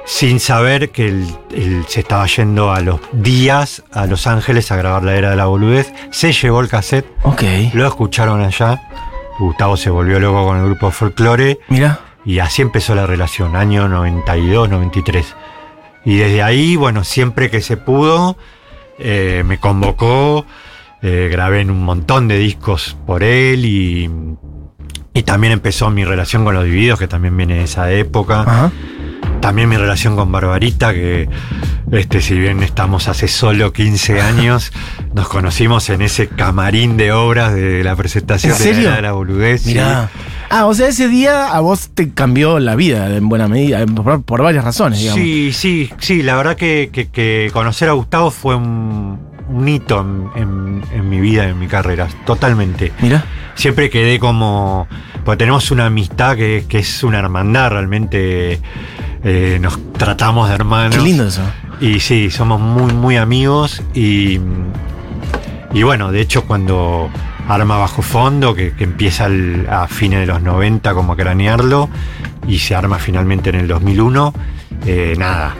sin 0.04 0.40
saber 0.40 0.90
que 0.90 1.06
él, 1.06 1.26
él 1.54 1.84
se 1.88 2.00
estaba 2.00 2.26
yendo 2.26 2.72
a 2.72 2.80
los 2.80 3.00
días 3.12 3.82
a 3.92 4.06
Los 4.06 4.26
Ángeles 4.26 4.70
a 4.72 4.76
grabar 4.76 5.02
La 5.04 5.14
Era 5.16 5.30
de 5.30 5.36
la 5.36 5.46
Boludez. 5.46 5.92
Se 6.10 6.32
llevó 6.32 6.60
el 6.60 6.68
cassette, 6.68 7.06
Ok. 7.22 7.42
lo 7.74 7.86
escucharon 7.86 8.42
allá. 8.42 8.80
Gustavo 9.38 9.76
se 9.76 9.90
volvió 9.90 10.20
loco 10.20 10.44
con 10.46 10.58
el 10.58 10.64
grupo 10.66 10.86
de 10.86 10.92
folclore 10.92 11.58
Mira. 11.68 12.00
y 12.24 12.38
así 12.40 12.62
empezó 12.62 12.94
la 12.94 13.06
relación, 13.06 13.56
año 13.56 13.88
92, 13.88 14.68
93. 14.68 15.34
Y 16.04 16.16
desde 16.16 16.42
ahí, 16.42 16.76
bueno, 16.76 17.04
siempre 17.04 17.48
que 17.50 17.60
se 17.60 17.76
pudo, 17.76 18.36
eh, 18.98 19.42
me 19.46 19.58
convocó, 19.58 20.44
eh, 21.00 21.28
grabé 21.30 21.60
en 21.60 21.70
un 21.70 21.82
montón 21.84 22.28
de 22.28 22.38
discos 22.38 22.96
por 23.06 23.22
él 23.22 23.64
y, 23.64 24.10
y 25.14 25.22
también 25.22 25.52
empezó 25.52 25.90
mi 25.90 26.04
relación 26.04 26.44
con 26.44 26.54
los 26.54 26.64
divididos, 26.64 26.98
que 26.98 27.08
también 27.08 27.36
viene 27.36 27.54
de 27.56 27.64
esa 27.64 27.90
época. 27.92 28.42
Ajá. 28.42 28.72
También 29.42 29.68
mi 29.68 29.76
relación 29.76 30.16
con 30.16 30.32
Barbarita, 30.32 30.94
que 30.94 31.28
este, 31.90 32.22
si 32.22 32.38
bien 32.38 32.62
estamos 32.62 33.08
hace 33.08 33.28
solo 33.28 33.72
15 33.72 34.20
años, 34.22 34.72
nos 35.14 35.28
conocimos 35.28 35.90
en 35.90 36.00
ese 36.00 36.28
camarín 36.28 36.96
de 36.96 37.12
obras 37.12 37.52
de 37.52 37.82
la 37.84 37.94
presentación 37.96 38.54
¿En 38.56 38.76
de 38.76 38.82
la 38.84 38.96
de 38.96 39.02
la 39.02 39.12
Boludez. 39.12 39.62
sí. 39.62 39.70
Mirá. 39.70 40.08
Ah, 40.48 40.66
o 40.66 40.74
sea, 40.74 40.88
ese 40.88 41.08
día 41.08 41.48
a 41.48 41.60
vos 41.60 41.90
te 41.94 42.10
cambió 42.12 42.58
la 42.60 42.76
vida 42.76 43.14
en 43.16 43.28
buena 43.28 43.48
medida, 43.48 43.84
por, 43.86 44.22
por 44.22 44.42
varias 44.42 44.64
razones, 44.64 45.00
digamos. 45.00 45.22
Sí, 45.24 45.50
sí, 45.52 45.90
sí, 45.98 46.22
la 46.22 46.36
verdad 46.36 46.56
que, 46.56 46.90
que- 46.92 47.08
que 47.08 47.50
conocer 47.54 47.88
a 47.88 47.92
Gustavo 47.92 48.30
fue 48.30 48.54
un, 48.56 49.18
un 49.48 49.68
hito 49.68 50.00
en, 50.00 50.42
en- 50.42 50.82
en 50.92 51.08
mi 51.08 51.20
vida, 51.20 51.48
en 51.48 51.58
mi 51.58 51.66
carrera, 51.68 52.08
totalmente. 52.24 52.92
Mira. 53.00 53.24
Siempre 53.54 53.90
quedé 53.90 54.18
como, 54.18 54.86
pues 55.24 55.36
tenemos 55.38 55.70
una 55.70 55.86
amistad 55.86 56.36
que, 56.36 56.64
que 56.68 56.78
es 56.78 57.02
una 57.04 57.18
hermandad, 57.18 57.70
realmente 57.70 58.60
eh, 59.24 59.58
nos 59.60 59.78
tratamos 59.92 60.48
de 60.48 60.54
hermanos. 60.54 60.96
Qué 60.96 61.02
lindo 61.02 61.26
eso. 61.26 61.42
Y 61.80 62.00
sí, 62.00 62.30
somos 62.30 62.60
muy, 62.60 62.92
muy 62.94 63.16
amigos 63.16 63.82
y, 63.94 64.38
y 65.74 65.82
bueno, 65.82 66.12
de 66.12 66.20
hecho 66.20 66.44
cuando 66.46 67.10
arma 67.48 67.76
bajo 67.76 68.02
fondo, 68.02 68.54
que, 68.54 68.72
que 68.72 68.84
empieza 68.84 69.26
el- 69.26 69.66
a 69.68 69.86
fines 69.88 70.20
de 70.20 70.26
los 70.26 70.40
90 70.42 70.94
como 70.94 71.12
a 71.12 71.16
cranearlo 71.16 71.88
y 72.46 72.58
se 72.58 72.74
arma 72.74 72.98
finalmente 72.98 73.50
en 73.50 73.56
el 73.56 73.68
2001, 73.68 74.32
eh, 74.86 75.14
nada, 75.18 75.54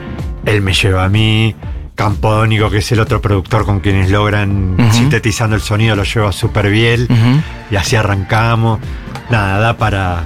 él 0.47 0.63
me 0.63 0.73
lleva 0.73 1.05
a 1.05 1.09
mí, 1.09 1.55
Campodónico, 1.95 2.71
que 2.71 2.79
es 2.79 2.93
el 2.93 3.01
otro 3.01 3.21
productor 3.21 3.65
con 3.65 3.81
quienes 3.81 4.11
logran 4.11 4.77
sintetizando 4.93 5.55
el 5.57 5.63
sonido, 5.63 5.95
lo 5.95 6.05
lleva 6.05 6.33
súper 6.33 6.71
bien 6.71 7.07
y 7.71 7.77
así 7.77 7.97
arrancamos. 7.97 8.81
Nada, 9.31 9.59
da 9.59 9.77
para, 9.77 10.25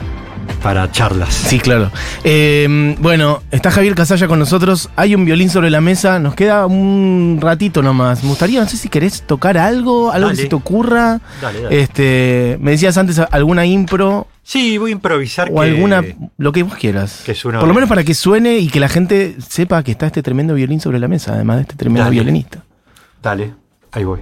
para 0.62 0.90
charlas. 0.90 1.32
Sí, 1.34 1.58
claro. 1.60 1.90
Eh, 2.24 2.96
bueno, 3.00 3.42
está 3.50 3.70
Javier 3.70 3.94
Casalla 3.94 4.26
con 4.26 4.38
nosotros. 4.38 4.90
Hay 4.96 5.14
un 5.14 5.24
violín 5.24 5.50
sobre 5.50 5.70
la 5.70 5.80
mesa. 5.80 6.18
Nos 6.18 6.34
queda 6.34 6.66
un 6.66 7.38
ratito 7.40 7.82
nomás. 7.82 8.22
Me 8.22 8.30
gustaría, 8.30 8.60
no 8.60 8.68
sé 8.68 8.76
si 8.76 8.88
querés 8.88 9.22
tocar 9.22 9.58
algo, 9.58 10.10
algo 10.12 10.28
que 10.28 10.34
Dale. 10.34 10.42
se 10.44 10.48
te 10.48 10.54
ocurra. 10.56 11.20
Dale, 11.42 11.60
dale. 11.62 11.80
Este, 11.82 12.56
me 12.60 12.72
decías 12.72 12.96
antes 12.96 13.18
alguna 13.18 13.66
impro 13.66 14.26
Sí, 14.48 14.78
voy 14.78 14.90
a 14.90 14.92
improvisar. 14.92 15.50
o 15.50 15.56
que- 15.56 15.60
alguna, 15.62 16.04
lo 16.38 16.52
que 16.52 16.62
vos 16.62 16.76
quieras. 16.76 17.24
que 17.26 17.34
Por 17.34 17.66
lo 17.66 17.74
menos 17.74 17.88
para 17.88 18.04
que 18.04 18.14
suene 18.14 18.58
y 18.58 18.68
que 18.68 18.78
la 18.78 18.88
gente 18.88 19.34
sepa 19.40 19.82
que 19.82 19.90
está 19.90 20.06
este 20.06 20.22
tremendo 20.22 20.54
violín 20.54 20.80
sobre 20.80 21.00
la 21.00 21.08
mesa, 21.08 21.32
además 21.32 21.56
de 21.56 21.62
este 21.62 21.74
tremendo 21.74 22.04
Dale. 22.04 22.14
violinista. 22.14 22.62
Dale, 23.20 23.54
ahí 23.90 24.04
voy. 24.04 24.20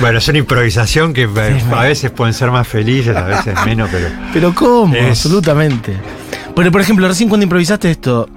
Bueno, 0.00 0.18
es 0.18 0.28
una 0.28 0.38
improvisación 0.38 1.12
que 1.12 1.22
eh, 1.24 1.62
a 1.72 1.82
veces 1.82 2.10
pueden 2.10 2.32
ser 2.34 2.50
más 2.50 2.66
felices, 2.68 3.16
a 3.16 3.24
veces 3.24 3.54
menos, 3.66 3.88
pero. 3.90 4.08
Pero 4.32 4.54
¿cómo? 4.54 4.94
Es- 4.94 5.08
Absolutamente. 5.08 5.94
Pero, 6.54 6.70
por 6.72 6.80
ejemplo, 6.80 7.06
recién 7.08 7.28
cuando 7.28 7.44
improvisaste 7.44 7.90
esto, 7.90 8.28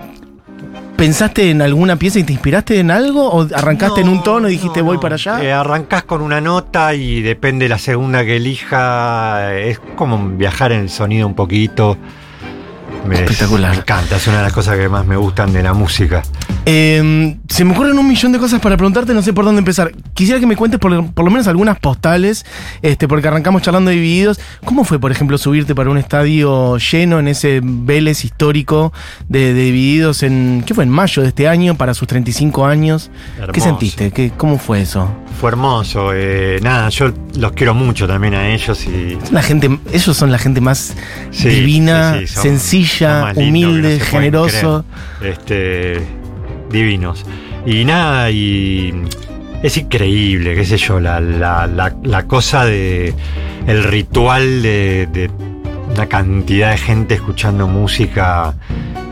¿pensaste 0.96 1.50
en 1.50 1.62
alguna 1.62 1.96
pieza 1.96 2.20
y 2.20 2.24
te 2.24 2.34
inspiraste 2.34 2.80
en 2.80 2.92
algo? 2.92 3.30
¿O 3.30 3.48
arrancaste 3.54 4.02
en 4.02 4.10
un 4.10 4.24
tono 4.24 4.48
y 4.48 4.54
dijiste 4.54 4.80
No, 4.80 4.86
voy 4.86 4.98
para 5.00 5.16
allá? 5.16 5.44
Eh, 5.44 5.52
arrancás 5.52 6.04
con 6.04 6.22
una 6.22 6.40
nota 6.42 6.94
y 6.94 7.22
depende 7.22 7.66
de 7.66 7.70
la 7.70 7.80
segunda 7.80 8.24
que 8.24 8.38
elija. 8.38 9.56
Es 9.58 9.80
como 9.96 10.30
viajar 10.38 10.72
en 10.72 10.82
el 10.82 10.90
sonido 10.90 11.28
un 11.28 11.34
poquito. 11.36 11.98
Me, 13.08 13.16
Espectacular. 13.16 13.72
Me 13.72 13.78
encanta, 13.78 14.18
es 14.18 14.28
una 14.28 14.38
de 14.38 14.44
las 14.44 14.54
cosas 14.54 14.78
que 14.78 14.88
más 14.90 15.06
me 15.06 15.16
gustan 15.18 15.52
de 15.54 15.64
la 15.64 15.74
música. 15.74 16.22
Eh, 16.66 17.38
se 17.50 17.66
me 17.66 17.72
ocurren 17.74 17.98
un 17.98 18.08
millón 18.08 18.32
de 18.32 18.38
cosas 18.38 18.60
para 18.62 18.78
preguntarte, 18.78 19.16
no 19.16 19.24
sé 19.24 19.34
por 19.34 19.44
dónde 19.46 19.60
empezar. 19.60 19.92
Quisiera 20.14 20.40
que 20.40 20.46
me 20.46 20.56
cuentes 20.56 20.80
por, 20.80 21.12
por 21.12 21.26
lo 21.26 21.32
menos 21.32 21.48
algunas 21.48 21.80
postales, 21.80 22.46
este, 22.84 23.08
porque 23.08 23.28
arrancamos 23.28 23.64
charlando 23.64 23.90
de 23.90 23.96
divididos. 23.96 24.40
¿Cómo 24.64 24.84
fue, 24.84 25.00
por 25.00 25.12
ejemplo, 25.12 25.40
subirte 25.40 25.74
para 25.74 25.90
un 25.90 25.98
estadio 25.98 26.78
lleno 26.78 27.20
en 27.20 27.28
ese 27.28 27.62
Vélez 27.64 28.24
histórico 28.24 28.94
de, 29.28 29.54
de 29.56 29.64
divididos 29.64 30.22
en. 30.22 30.64
¿Qué 30.66 30.76
fue? 30.76 30.84
En 30.84 30.92
mayo 30.92 31.24
de 31.24 31.30
este 31.30 31.48
año, 31.48 31.76
para 31.76 31.96
sus 31.96 32.08
35 32.08 32.66
años. 32.68 33.10
¿Qué 33.52 33.60
sentiste? 33.60 34.12
¿Qué, 34.12 34.32
¿Cómo 34.38 34.60
fue 34.60 34.82
eso? 34.82 35.10
Fue 35.40 35.50
hermoso. 35.50 36.12
eh, 36.14 36.60
nada, 36.62 36.90
yo 36.90 37.12
los 37.36 37.54
quiero 37.54 37.74
mucho 37.74 38.08
también 38.08 38.36
a 38.36 38.50
ellos 38.50 38.86
y. 38.86 39.18
La 39.32 39.42
gente, 39.42 39.80
ellos 39.92 40.16
son 40.16 40.32
la 40.32 40.38
gente 40.38 40.62
más 40.62 40.94
Sí, 41.32 41.50
divina, 41.50 42.18
sí, 42.20 42.28
sí, 42.28 42.34
son- 42.36 42.44
sencilla, 42.44 42.91
humilde, 43.36 43.98
no 44.00 44.06
generoso. 44.06 44.86
Este, 45.22 46.02
divinos. 46.72 47.26
Y 47.66 47.86
nada, 47.86 48.32
y 48.32 48.94
es 49.64 49.78
increíble, 49.78 50.56
qué 50.56 50.66
sé 50.66 50.78
yo, 50.78 51.00
la, 51.00 51.20
la, 51.20 51.68
la, 51.68 51.96
la 52.04 52.24
cosa 52.28 52.66
de. 52.66 53.14
el 53.68 53.84
ritual 53.84 54.62
de, 54.62 55.08
de 55.12 55.30
una 55.94 56.08
cantidad 56.08 56.72
de 56.72 56.78
gente 56.78 57.16
escuchando 57.16 57.68
música 57.68 58.56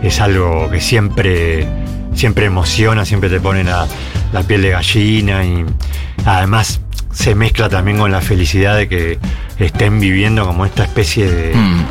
es 0.01 0.19
algo 0.21 0.69
que 0.71 0.81
siempre. 0.81 1.67
siempre 2.13 2.45
emociona, 2.45 3.05
siempre 3.05 3.29
te 3.29 3.39
pone 3.39 3.63
la, 3.63 3.85
la 4.33 4.41
piel 4.43 4.61
de 4.63 4.71
gallina 4.71 5.45
y 5.45 5.63
además 6.25 6.81
se 7.11 7.35
mezcla 7.35 7.69
también 7.69 7.97
con 7.97 8.11
la 8.11 8.21
felicidad 8.21 8.75
de 8.77 8.87
que 8.87 9.19
estén 9.59 9.99
viviendo 9.99 10.45
como 10.45 10.65
esta 10.65 10.83
especie 10.83 11.29
de 11.29 11.53
Mm. 11.55 11.85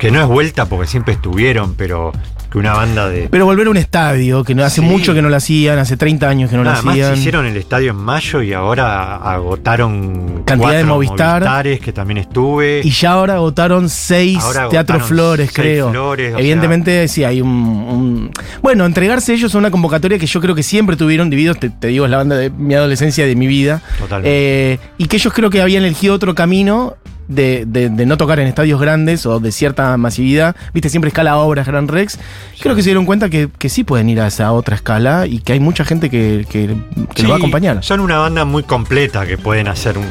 Que 0.00 0.10
no 0.10 0.20
es 0.20 0.26
vuelta 0.26 0.64
porque 0.66 0.86
siempre 0.88 1.14
estuvieron, 1.14 1.74
pero 1.76 2.10
que 2.50 2.58
una 2.58 2.72
banda 2.72 3.08
de. 3.08 3.28
Pero 3.30 3.44
volver 3.44 3.68
a 3.68 3.70
un 3.70 3.76
estadio, 3.76 4.42
que 4.42 4.56
no 4.56 4.64
hace 4.64 4.80
Sí. 4.80 4.86
mucho 4.86 5.14
que 5.14 5.22
no 5.22 5.28
lo 5.28 5.36
hacían, 5.36 5.78
hace 5.78 5.96
30 5.96 6.28
años 6.28 6.50
que 6.50 6.56
no 6.56 6.64
lo 6.64 6.70
Nada 6.70 6.82
más 6.82 6.94
hacían. 6.94 7.16
hicieron 7.16 7.46
el 7.46 7.56
estadio 7.56 7.90
en 7.92 7.96
mayo 7.98 8.42
y 8.42 8.52
ahora 8.52 9.16
agotaron 9.16 10.42
Cantidad 10.44 10.72
de 10.72 10.84
Movistar. 10.84 11.42
Movistares 11.42 11.80
que 11.80 11.92
también 11.92 12.18
estuve. 12.18 12.80
Y 12.82 12.90
ya 12.90 13.12
ahora 13.12 13.34
agotaron 13.34 13.88
seis 13.88 14.38
Ahora 14.42 14.68
Teatro 14.68 14.98
Flores, 15.00 15.50
seis 15.54 15.66
creo. 15.66 15.90
Flores, 15.90 16.34
Evidentemente, 16.36 17.06
sí, 17.06 17.22
hay 17.22 17.40
un, 17.40 17.48
un- 17.50 18.30
Bueno, 18.62 18.86
entregarse 18.86 19.32
ellos 19.34 19.54
a 19.54 19.58
una 19.58 19.70
convocatoria 19.70 20.18
que 20.18 20.26
yo 20.26 20.40
creo 20.40 20.54
que 20.54 20.62
siempre 20.64 20.96
tuvieron 20.96 21.30
divididos, 21.30 21.58
te, 21.60 21.70
te 21.70 21.88
digo, 21.88 22.04
es 22.06 22.10
la 22.10 22.16
banda 22.16 22.36
de 22.36 22.50
mi 22.50 22.74
adolescencia, 22.74 23.26
de 23.26 23.36
mi 23.36 23.46
vida. 23.46 23.80
Totalmente. 23.98 24.72
Eh, 24.72 24.78
y 24.98 25.06
que 25.06 25.16
ellos 25.18 25.32
creo 25.32 25.50
que 25.50 25.60
habían 25.62 25.84
elegido 25.84 26.14
otro 26.14 26.34
camino 26.34 26.96
de, 27.30 27.64
de- 27.66 27.88
de 27.88 28.06
no 28.06 28.16
tocar 28.16 28.38
en 28.40 28.46
estadios 28.48 28.80
grandes 28.80 29.24
o 29.24 29.40
de 29.40 29.52
cierta 29.52 29.96
masividad. 29.96 30.54
Viste, 30.74 30.88
siempre 30.90 31.08
escala 31.08 31.36
obras, 31.38 31.66
Gran 31.66 31.88
Rex. 31.88 32.18
Creo 32.60 32.74
que 32.74 32.82
se 32.82 32.88
dieron 32.90 33.06
cuenta 33.06 33.30
que, 33.30 33.48
que 33.58 33.68
sí 33.68 33.84
pueden 33.84 34.08
ir 34.10 34.20
a 34.20 34.26
esa 34.26 34.52
otra 34.52 34.74
escala 34.76 35.26
y 35.26 35.38
que 35.38 35.52
hay 35.54 35.60
mucha 35.60 35.84
gente 35.84 36.10
que, 36.10 36.44
que, 36.50 36.66
que 36.68 36.76
Sí, 37.16 37.22
lo 37.22 37.30
va 37.30 37.34
a 37.36 37.38
acompañar. 37.38 37.82
Son 37.82 38.00
una 38.00 38.18
banda 38.18 38.44
muy 38.44 38.62
completa 38.64 39.26
que 39.26 39.38
pueden 39.38 39.68
hacer 39.68 39.96
un, 39.96 40.06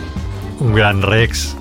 un 0.60 0.73
gran 0.73 1.01
Rex 1.01 1.55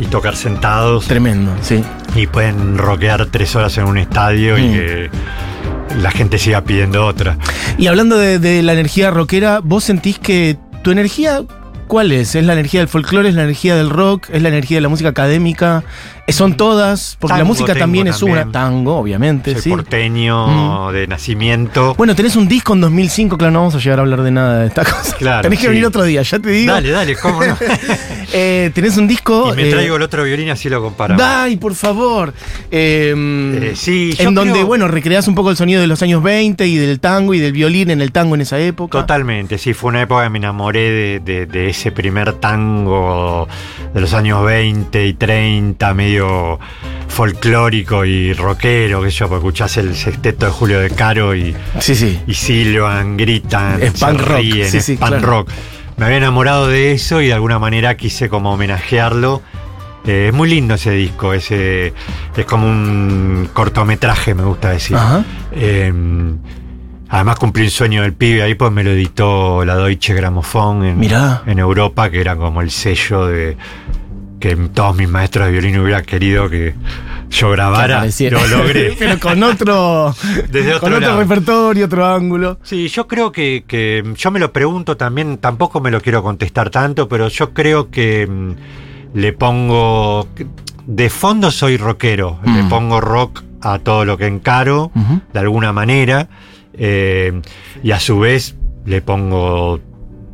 y 0.00 0.06
tocar 0.06 0.34
sentados 0.34 1.06
Tremendo, 1.06 1.52
sí. 1.62 1.84
y 2.16 2.26
pueden 2.26 2.78
rockear 2.78 3.26
tres 3.26 3.54
horas 3.54 3.78
en 3.78 3.84
un 3.84 3.96
estadio 3.98 4.56
Mm. 4.56 4.58
y 4.60 4.72
que 4.72 5.10
la 6.00 6.10
gente 6.10 6.38
siga 6.38 6.62
pidiendo 6.64 7.06
otra. 7.06 7.36
Y 7.78 7.86
hablando 7.86 8.16
de, 8.16 8.38
de 8.40 8.62
la 8.62 8.72
energía 8.72 9.10
rockera, 9.12 9.60
¿vos 9.62 9.84
sentís 9.84 10.18
que 10.18 10.56
tu 10.82 10.90
energía 10.90 11.42
cuál 11.86 12.12
es? 12.12 12.34
¿Es 12.34 12.44
la 12.44 12.52
energía 12.52 12.80
del 12.80 12.88
folclore? 12.88 13.28
¿Es 13.28 13.34
la 13.34 13.42
energía 13.42 13.76
del 13.76 13.90
rock? 13.90 14.28
¿Es 14.32 14.42
la 14.42 14.48
energía 14.48 14.76
de 14.76 14.80
la 14.82 14.88
música 14.88 15.10
académica? 15.10 15.84
Eh, 16.26 16.32
¿Son 16.32 16.56
todas? 16.56 17.16
Porque 17.20 17.36
la 17.36 17.44
música 17.44 17.74
también 17.74 18.06
es 18.08 18.18
también. 18.18 18.38
una. 18.42 18.52
Tango, 18.52 18.96
obviamente, 18.96 19.52
Soy 19.52 19.60
sí. 19.62 19.68
Mm. 19.68 19.72
porteño 19.72 20.90
de 20.92 21.06
nacimiento. 21.06 21.94
Bueno, 21.96 22.14
tenés 22.14 22.34
un 22.36 22.48
disco 22.48 22.72
en 22.72 22.80
2005, 22.80 23.36
claro, 23.36 23.52
no 23.52 23.58
vamos 23.60 23.74
a 23.74 23.78
llegar 23.78 23.98
a 23.98 24.02
hablar 24.02 24.22
de 24.22 24.30
nada 24.30 24.60
de 24.60 24.66
esta 24.68 24.84
cosa. 24.84 25.16
Claro, 25.24 25.42
tenés 25.42 25.58
que 25.58 25.66
sí. 25.66 25.68
venir 25.70 25.86
otro 25.86 26.02
día, 26.02 26.22
ya 26.22 26.38
te 26.38 26.50
digo. 26.50 26.72
Dale, 26.72 26.90
dale, 26.90 27.16
cómo 27.16 27.42
no. 27.44 27.56
Eh, 28.36 28.72
tenés 28.74 28.96
un 28.96 29.06
disco. 29.06 29.52
y 29.52 29.56
me 29.56 29.68
eh, 29.68 29.70
traigo 29.70 29.94
el 29.96 30.02
otro 30.02 30.24
violín 30.24 30.48
así 30.50 30.68
lo 30.68 30.82
comparamos. 30.82 31.22
Dai, 31.22 31.56
por 31.56 31.74
favor. 31.74 32.32
Eh, 32.70 33.14
Eh, 33.14 33.72
sí, 33.76 34.12
en 34.18 34.34
donde, 34.34 34.54
creo- 34.54 34.66
bueno, 34.66 34.88
recreás 34.88 35.28
un 35.28 35.34
poco 35.36 35.50
el 35.50 35.56
sonido 35.56 35.80
de 35.80 35.86
los 35.86 36.02
años 36.02 36.20
20 36.22 36.66
y 36.66 36.76
del 36.76 36.98
tango 37.00 37.34
y 37.34 37.38
del 37.38 37.52
violín 37.52 37.90
en 37.90 38.00
el 38.00 38.10
tango 38.12 38.34
en 38.34 38.40
esa 38.40 38.58
época. 38.58 38.98
Totalmente, 38.98 39.56
sí, 39.58 39.72
fue 39.74 39.90
una 39.90 40.02
época 40.02 40.24
que 40.24 40.30
me 40.30 40.38
enamoré 40.38 40.90
de, 40.90 41.20
de- 41.20 41.46
de 41.46 41.68
ese 41.70 41.92
primer 41.92 42.32
tango 42.34 43.46
de 43.92 44.00
los 44.00 44.12
años 44.14 44.44
20 44.44 45.06
y 45.06 45.14
30, 45.14 45.94
medio 45.94 46.13
folclórico 47.08 48.04
y 48.04 48.32
rockero, 48.32 49.02
que 49.02 49.10
yo, 49.10 49.28
porque 49.28 49.38
escuchás 49.46 49.76
el 49.76 49.94
sexteto 49.94 50.46
de 50.46 50.52
Julio 50.52 50.80
de 50.80 50.90
Caro 50.90 51.34
y, 51.34 51.54
Sí, 51.80 51.94
sí. 51.94 52.20
y 52.26 52.34
silban, 52.34 53.16
gritan, 53.16 53.82
Es 53.82 53.92
se 53.98 54.12
rock, 54.12 54.38
ríen, 54.38 54.68
sí, 54.70 54.76
es 54.78 54.84
sí, 54.84 54.96
punk 54.96 55.08
claro. 55.08 55.26
rock. 55.26 55.50
Me 55.96 56.06
había 56.06 56.16
enamorado 56.18 56.66
de 56.68 56.92
eso 56.92 57.20
y 57.20 57.28
de 57.28 57.34
alguna 57.34 57.58
manera 57.58 57.96
quise 57.96 58.28
como 58.28 58.52
homenajearlo. 58.52 59.42
Eh, 60.06 60.26
es 60.28 60.34
muy 60.34 60.50
lindo 60.50 60.74
ese 60.74 60.90
disco, 60.90 61.32
ese, 61.32 61.94
es 62.36 62.44
como 62.46 62.66
un 62.66 63.48
cortometraje, 63.52 64.34
me 64.34 64.42
gusta 64.42 64.70
decir. 64.70 64.96
Ajá. 64.96 65.24
Eh, 65.52 65.92
además 67.08 67.38
cumplí 67.38 67.62
un 67.64 67.70
sueño 67.70 68.02
del 68.02 68.12
pibe, 68.12 68.42
ahí 68.42 68.54
pues 68.56 68.72
me 68.72 68.82
lo 68.82 68.90
editó 68.90 69.64
la 69.64 69.76
Deutsche 69.76 70.14
Grammophon 70.14 70.84
en 71.46 71.58
Europa, 71.58 72.10
que 72.10 72.20
era 72.20 72.34
como 72.36 72.60
el 72.60 72.70
sello 72.72 73.26
de 73.26 73.56
que 74.44 74.54
todos 74.74 74.94
mis 74.94 75.08
maestros 75.08 75.46
de 75.46 75.52
violín 75.52 75.78
hubieran 75.78 76.04
querido 76.04 76.50
que 76.50 76.74
yo 77.30 77.48
grabara. 77.52 78.04
Lo 78.30 78.46
logré. 78.46 78.94
Pero 78.98 79.18
con 79.18 79.42
otro. 79.42 80.14
Desde 80.50 80.78
con 80.78 80.92
otro 80.92 81.18
repertorio, 81.18 81.86
otro 81.86 82.04
ángulo. 82.04 82.58
Sí, 82.62 82.88
yo 82.88 83.08
creo 83.08 83.32
que, 83.32 83.64
que 83.66 84.04
yo 84.14 84.30
me 84.30 84.38
lo 84.38 84.52
pregunto 84.52 84.98
también, 84.98 85.38
tampoco 85.38 85.80
me 85.80 85.90
lo 85.90 85.98
quiero 86.02 86.22
contestar 86.22 86.68
tanto, 86.68 87.08
pero 87.08 87.28
yo 87.28 87.54
creo 87.54 87.90
que 87.90 88.26
mm, 88.26 89.18
le 89.18 89.32
pongo, 89.32 90.28
de 90.86 91.08
fondo 91.08 91.50
soy 91.50 91.78
rockero, 91.78 92.38
Mm. 92.44 92.56
le 92.56 92.64
pongo 92.64 93.00
rock 93.00 93.42
a 93.62 93.78
todo 93.78 94.04
lo 94.04 94.18
que 94.18 94.26
encaro, 94.26 94.92
de 95.32 95.38
alguna 95.40 95.72
manera, 95.72 96.28
eh, 96.74 97.40
y 97.82 97.92
a 97.92 97.98
su 97.98 98.18
vez 98.18 98.56
le 98.84 99.00
pongo 99.00 99.80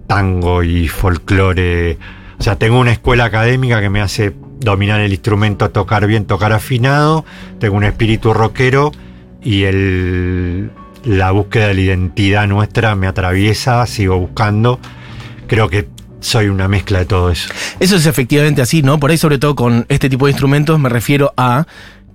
tango 0.08 0.64
y 0.64 0.88
folclore. 0.88 1.96
O 2.40 2.42
sea, 2.42 2.56
tengo 2.56 2.80
una 2.80 2.90
escuela 2.90 3.26
académica 3.26 3.82
que 3.82 3.90
me 3.90 4.00
hace 4.00 4.32
dominar 4.60 4.98
el 5.02 5.12
instrumento, 5.12 5.68
tocar 5.68 6.06
bien, 6.06 6.24
tocar 6.24 6.54
afinado, 6.54 7.26
tengo 7.58 7.76
un 7.76 7.84
espíritu 7.84 8.32
rockero 8.32 8.92
y 9.42 9.64
el, 9.64 10.70
la 11.04 11.32
búsqueda 11.32 11.68
de 11.68 11.74
la 11.74 11.80
identidad 11.82 12.48
nuestra 12.48 12.94
me 12.96 13.08
atraviesa, 13.08 13.86
sigo 13.86 14.18
buscando. 14.18 14.80
Creo 15.48 15.68
que 15.68 15.90
soy 16.20 16.48
una 16.48 16.66
mezcla 16.66 17.00
de 17.00 17.04
todo 17.04 17.30
eso. 17.30 17.52
Eso 17.78 17.96
es 17.96 18.06
efectivamente 18.06 18.62
así, 18.62 18.82
¿no? 18.82 18.98
Por 18.98 19.10
ahí, 19.10 19.18
sobre 19.18 19.36
todo 19.36 19.54
con 19.54 19.84
este 19.90 20.08
tipo 20.08 20.24
de 20.24 20.32
instrumentos, 20.32 20.80
me 20.80 20.88
refiero 20.88 21.34
a 21.36 21.66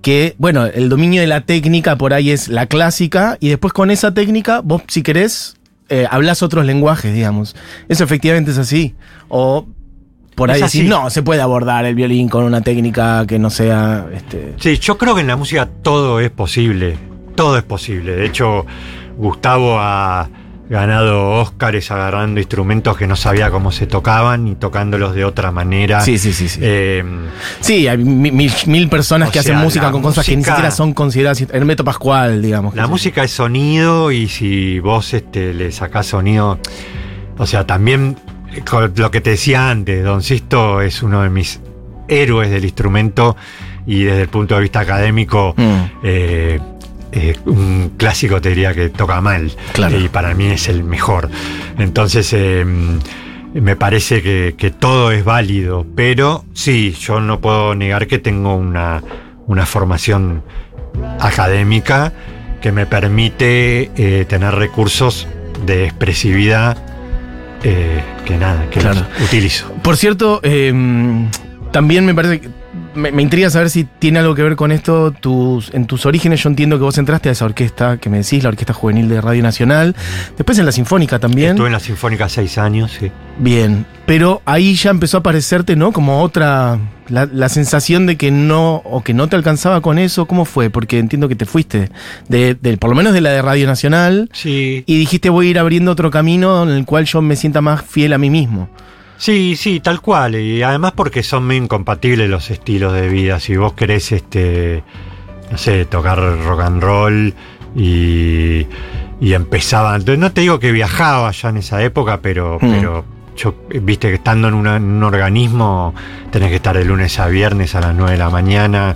que, 0.02 0.34
bueno, 0.40 0.66
el 0.66 0.90
dominio 0.90 1.22
de 1.22 1.28
la 1.28 1.42
técnica 1.42 2.00
por 2.00 2.16
ahí 2.16 2.32
es 2.32 2.48
la 2.48 2.66
clásica, 2.66 3.38
y 3.40 3.50
después 3.50 3.74
con 3.74 3.92
esa 3.92 4.16
técnica, 4.16 4.62
vos, 4.62 4.82
si 4.88 5.04
querés, 5.04 5.58
eh, 5.90 6.08
hablas 6.10 6.42
otros 6.42 6.66
lenguajes, 6.66 7.14
digamos. 7.14 7.56
Eso 7.90 8.04
efectivamente 8.04 8.50
es 8.50 8.58
así. 8.58 8.96
O 9.28 9.68
por 10.36 10.52
ahí 10.52 10.62
decir, 10.62 10.86
no, 10.90 11.10
se 11.10 11.24
puede 11.24 11.42
abordar 11.42 11.86
el 11.86 11.96
violín 11.96 12.28
con 12.30 12.44
una 12.44 12.62
técnica 12.62 13.26
que 13.26 13.40
no 13.40 13.50
sea. 13.50 14.06
Este, 14.14 14.54
Sí, 14.60 14.78
yo 14.78 14.98
creo 14.98 15.16
que 15.16 15.22
en 15.22 15.28
la 15.28 15.36
música 15.38 15.68
todo 15.82 16.20
es 16.20 16.30
posible. 16.30 16.98
Todo 17.36 17.58
es 17.58 17.64
posible. 17.64 18.16
De 18.16 18.26
hecho, 18.26 18.66
Gustavo 19.18 19.78
ha 19.80 20.30
ganado 20.68 21.30
Óscares 21.42 21.92
agarrando 21.92 22.40
instrumentos 22.40 22.98
que 22.98 23.06
no 23.06 23.16
sabía 23.16 23.52
cómo 23.52 23.72
se 23.72 23.86
tocaban 23.86 24.48
y 24.48 24.56
tocándolos 24.56 25.14
de 25.14 25.24
otra 25.24 25.52
manera. 25.52 26.02
sí, 26.02 26.18
sí, 26.18 26.34
sí. 26.34 26.50
Sí, 26.50 26.60
Eh, 26.64 27.04
sí 27.60 27.88
hay 27.88 27.98
mi- 28.00 28.32
mil, 28.32 28.52
mil 28.66 28.90
personas 28.90 29.30
que 29.30 29.40
hacen 29.40 29.58
música 29.58 29.92
con 29.92 30.02
cosas 30.02 30.26
que 30.26 30.32
ni 30.32 30.38
música- 30.38 30.56
siquiera 30.56 30.72
son 30.72 30.94
consideradas. 30.94 31.40
Hermeto 31.52 31.84
Pascual, 31.84 32.42
digamos. 32.42 32.74
la 32.76 32.88
música 32.88 33.24
es 33.24 33.32
sonido 33.32 34.12
y 34.12 34.28
si 34.28 34.80
vos 34.80 35.14
este, 35.14 35.54
le 35.54 35.72
sacás 35.72 36.08
sonido, 36.08 36.58
o 37.38 37.46
sea, 37.46 37.68
también 37.68 38.18
con 38.64 38.94
lo 38.96 39.12
que 39.12 39.22
te 39.22 39.32
decía 39.32 39.70
antes, 39.70 40.04
Don 40.04 40.22
Sisto 40.22 40.82
es 40.82 41.02
uno 41.04 41.22
de 41.24 41.30
mis 41.30 41.60
héroes 42.08 42.50
del 42.52 42.64
instrumento 42.64 43.36
y 43.88 44.04
desde 44.04 44.22
el 44.24 44.28
punto 44.30 44.56
de 44.56 44.62
vista 44.62 44.80
académico 44.82 45.54
Mm. 45.58 45.84
eh, 46.04 46.60
eh, 47.12 47.36
un 47.46 47.94
clásico 47.98 48.42
te 48.42 48.50
diría 48.50 48.74
que 48.74 48.90
toca 48.90 49.22
mal 49.22 49.52
Claro. 49.74 49.98
y 50.00 50.10
para 50.10 50.34
mí 50.34 50.48
es 50.48 50.68
el 50.68 50.84
mejor. 50.84 51.30
Entonces, 51.78 52.32
eh, 52.34 52.66
me 53.54 53.76
parece 53.78 54.22
que, 54.22 54.56
que 54.58 54.70
todo 54.72 55.12
es 55.12 55.24
válido, 55.24 55.86
pero 55.96 56.44
sí, 56.54 56.92
yo 57.00 57.22
no 57.22 57.40
puedo 57.40 57.74
negar 57.74 58.08
que 58.08 58.20
tengo 58.20 58.56
una, 58.56 59.02
una 59.48 59.66
formación 59.66 60.44
académica 61.20 62.12
que 62.62 62.72
me 62.72 62.86
permite 62.86 63.92
eh, 63.96 64.26
tener 64.28 64.54
recursos 64.56 65.28
de 65.66 65.86
expresividad 65.86 66.78
eh, 67.64 68.02
que 68.26 68.38
nada, 68.38 68.70
que 68.70 68.80
Claro. 68.80 69.02
los 69.20 69.28
utilizo. 69.30 69.72
Por 69.82 69.98
cierto, 69.98 70.40
eh, 70.44 70.74
también 71.72 72.06
me 72.06 72.14
parece 72.14 72.42
que 72.42 72.50
me, 72.96 73.12
me 73.12 73.22
intriga 73.22 73.50
saber 73.50 73.70
si 73.70 73.84
tiene 73.84 74.20
algo 74.20 74.34
que 74.36 74.42
ver 74.44 74.56
con 74.56 74.72
esto. 74.72 75.12
Tus, 75.12 75.74
en 75.74 75.86
tus 75.86 76.06
orígenes, 76.06 76.42
yo 76.44 76.50
entiendo 76.50 76.78
que 76.78 76.84
vos 76.84 76.98
entraste 76.98 77.30
a 77.30 77.32
esa 77.34 77.46
orquesta 77.46 77.98
que 77.98 78.10
me 78.10 78.18
decís, 78.18 78.42
la 78.44 78.50
Orquesta 78.50 78.74
Juvenil 78.74 79.08
de 79.10 79.22
Radio 79.22 79.44
Nacional. 79.44 79.96
Después 80.38 80.58
en 80.60 80.66
la 80.66 80.72
Sinfónica 80.72 81.20
también. 81.20 81.52
Estuve 81.52 81.68
en 81.68 81.74
la 81.74 81.80
Sinfónica 81.80 82.28
seis 82.30 82.58
años, 82.58 82.92
sí. 83.00 83.12
Bien. 83.38 83.86
Pero 84.06 84.42
ahí 84.46 84.76
ya 84.76 84.92
empezó 84.92 85.18
a 85.18 85.20
aparecerte, 85.20 85.76
¿no? 85.76 85.92
Como 85.92 86.22
otra. 86.22 86.80
La, 87.08 87.28
la 87.32 87.50
sensación 87.50 88.08
de 88.08 88.16
que 88.18 88.32
no. 88.32 88.78
o 88.86 89.04
que 89.04 89.14
no 89.14 89.28
te 89.28 89.36
alcanzaba 89.36 89.82
con 89.82 90.00
eso. 90.00 90.26
¿Cómo 90.26 90.46
fue? 90.46 90.70
Porque 90.72 90.98
entiendo 90.98 91.28
que 91.28 91.36
te 91.36 91.46
fuiste. 91.46 91.90
De, 92.30 92.56
de- 92.56 92.78
por 92.78 92.90
lo 92.90 92.96
menos 92.96 93.14
de 93.14 93.22
la 93.22 93.30
de 93.32 93.42
Radio 93.42 93.68
Nacional. 93.68 94.30
Sí, 94.34 94.84
Y 94.88 94.98
dijiste 94.98 95.30
voy 95.30 95.48
a 95.48 95.50
ir 95.52 95.60
abriendo 95.60 95.92
otro 95.92 96.10
camino 96.10 96.64
en 96.64 96.70
el 96.70 96.86
cual 96.86 97.06
yo 97.06 97.22
me 97.22 97.36
sienta 97.36 97.62
más 97.62 97.84
fiel 97.84 98.14
a 98.14 98.18
mí 98.18 98.30
mismo. 98.30 98.70
Sí, 99.18 99.56
sí, 99.56 99.80
tal 99.80 100.02
cual. 100.02 100.36
Y 100.36 100.62
además 100.64 100.94
porque 100.96 101.24
son 101.24 101.46
muy 101.48 101.56
incompatibles 101.58 102.30
los 102.30 102.50
estilos 102.52 102.94
de 102.94 103.08
vida. 103.10 103.40
Si 103.40 103.56
vos 103.56 103.74
querés, 103.74 104.12
este, 104.12 104.84
no 105.52 105.58
sé, 105.58 105.86
tocar 105.86 106.20
rock 106.44 106.62
and 106.62 106.82
roll 106.84 107.34
y, 107.76 108.66
y 109.22 109.34
empezaba. 109.34 109.98
No 109.98 110.32
te 110.32 110.42
digo 110.42 110.60
que 110.60 110.72
viajaba 110.72 111.32
ya 111.32 111.50
en 111.50 111.58
esa 111.58 111.82
época, 111.84 112.20
pero, 112.22 112.58
Mm. 112.62 112.72
pero 112.72 113.06
yo, 113.38 113.56
viste 113.82 114.08
que 114.10 114.16
estando 114.16 114.48
en, 114.48 114.54
una- 114.54 114.78
en 114.78 114.84
un 114.84 115.04
organismo 115.04 115.94
tenés 116.32 116.50
que 116.50 116.56
estar 116.56 116.78
de 116.78 116.86
lunes 116.86 117.20
a 117.20 117.28
viernes 117.28 117.76
a 117.76 117.82
las 117.82 117.94
9 117.96 118.14
de 118.14 118.18
la 118.18 118.30
mañana. 118.30 118.96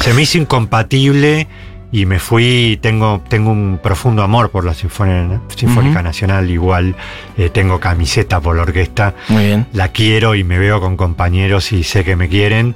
Se 0.00 0.14
me 0.14 0.22
hizo 0.22 0.38
incompatible 0.38 1.46
y 1.92 2.06
me 2.06 2.18
fui, 2.18 2.78
tengo, 2.80 3.22
tengo 3.28 3.50
un 3.50 3.80
profundo 3.82 4.22
amor 4.22 4.50
por 4.50 4.64
la 4.64 4.74
Sinfónica. 4.74 6.02
Nacional, 6.02 6.50
igual 6.50 6.94
eh, 7.36 7.50
tengo 7.50 7.80
camiseta 7.80 8.40
por 8.40 8.56
la 8.56 8.62
orquesta, 8.62 9.14
Muy 9.28 9.46
bien. 9.46 9.66
la 9.72 9.88
quiero 9.88 10.34
y 10.34 10.44
me 10.44 10.58
veo 10.58 10.80
con 10.80 10.96
compañeros 10.96 11.72
y 11.72 11.82
sé 11.82 12.04
que 12.04 12.16
me 12.16 12.28
quieren, 12.28 12.74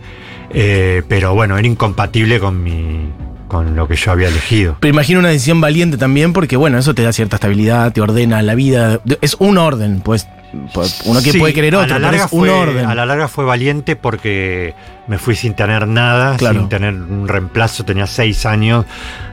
eh, 0.50 1.03
pero 1.09 1.35
bueno, 1.35 1.57
era 1.57 1.66
incompatible 1.66 2.40
con 2.40 2.62
mi 2.62 3.09
con 3.48 3.77
lo 3.77 3.87
que 3.87 3.94
yo 3.94 4.11
había 4.11 4.29
elegido. 4.29 4.77
Pero 4.81 4.92
imagino 4.92 5.20
una 5.20 5.29
decisión 5.29 5.61
valiente 5.61 5.96
también, 5.96 6.33
porque 6.33 6.57
bueno, 6.57 6.77
eso 6.77 6.92
te 6.92 7.03
da 7.03 7.12
cierta 7.12 7.37
estabilidad, 7.37 7.92
te 7.92 8.00
ordena 8.00 8.42
la 8.42 8.57
vida. 8.57 9.00
Es 9.20 9.37
un 9.38 9.59
orden, 9.59 10.00
pues. 10.00 10.27
Pues, 10.72 11.02
Uno 11.04 11.20
que 11.22 11.32
Sí, 11.32 11.38
puede 11.38 11.52
querer 11.52 11.74
a 11.74 11.78
otro, 11.78 11.88
la 11.88 11.94
pero 11.96 12.06
larga 12.10 12.24
es 12.26 12.32
un 12.32 12.40
fue- 12.40 12.50
orden. 12.50 12.86
A 12.86 12.94
la 12.94 13.06
larga 13.06 13.28
fue 13.28 13.44
valiente 13.44 13.96
porque 13.96 14.74
me 15.06 15.18
fui 15.18 15.36
sin 15.36 15.54
tener 15.54 15.86
nada, 15.86 16.36
Claro. 16.36 16.60
sin 16.60 16.68
tener 16.68 16.94
un 16.94 17.28
reemplazo, 17.28 17.84
tenía 17.84 18.06
seis 18.06 18.46
años 18.46 18.84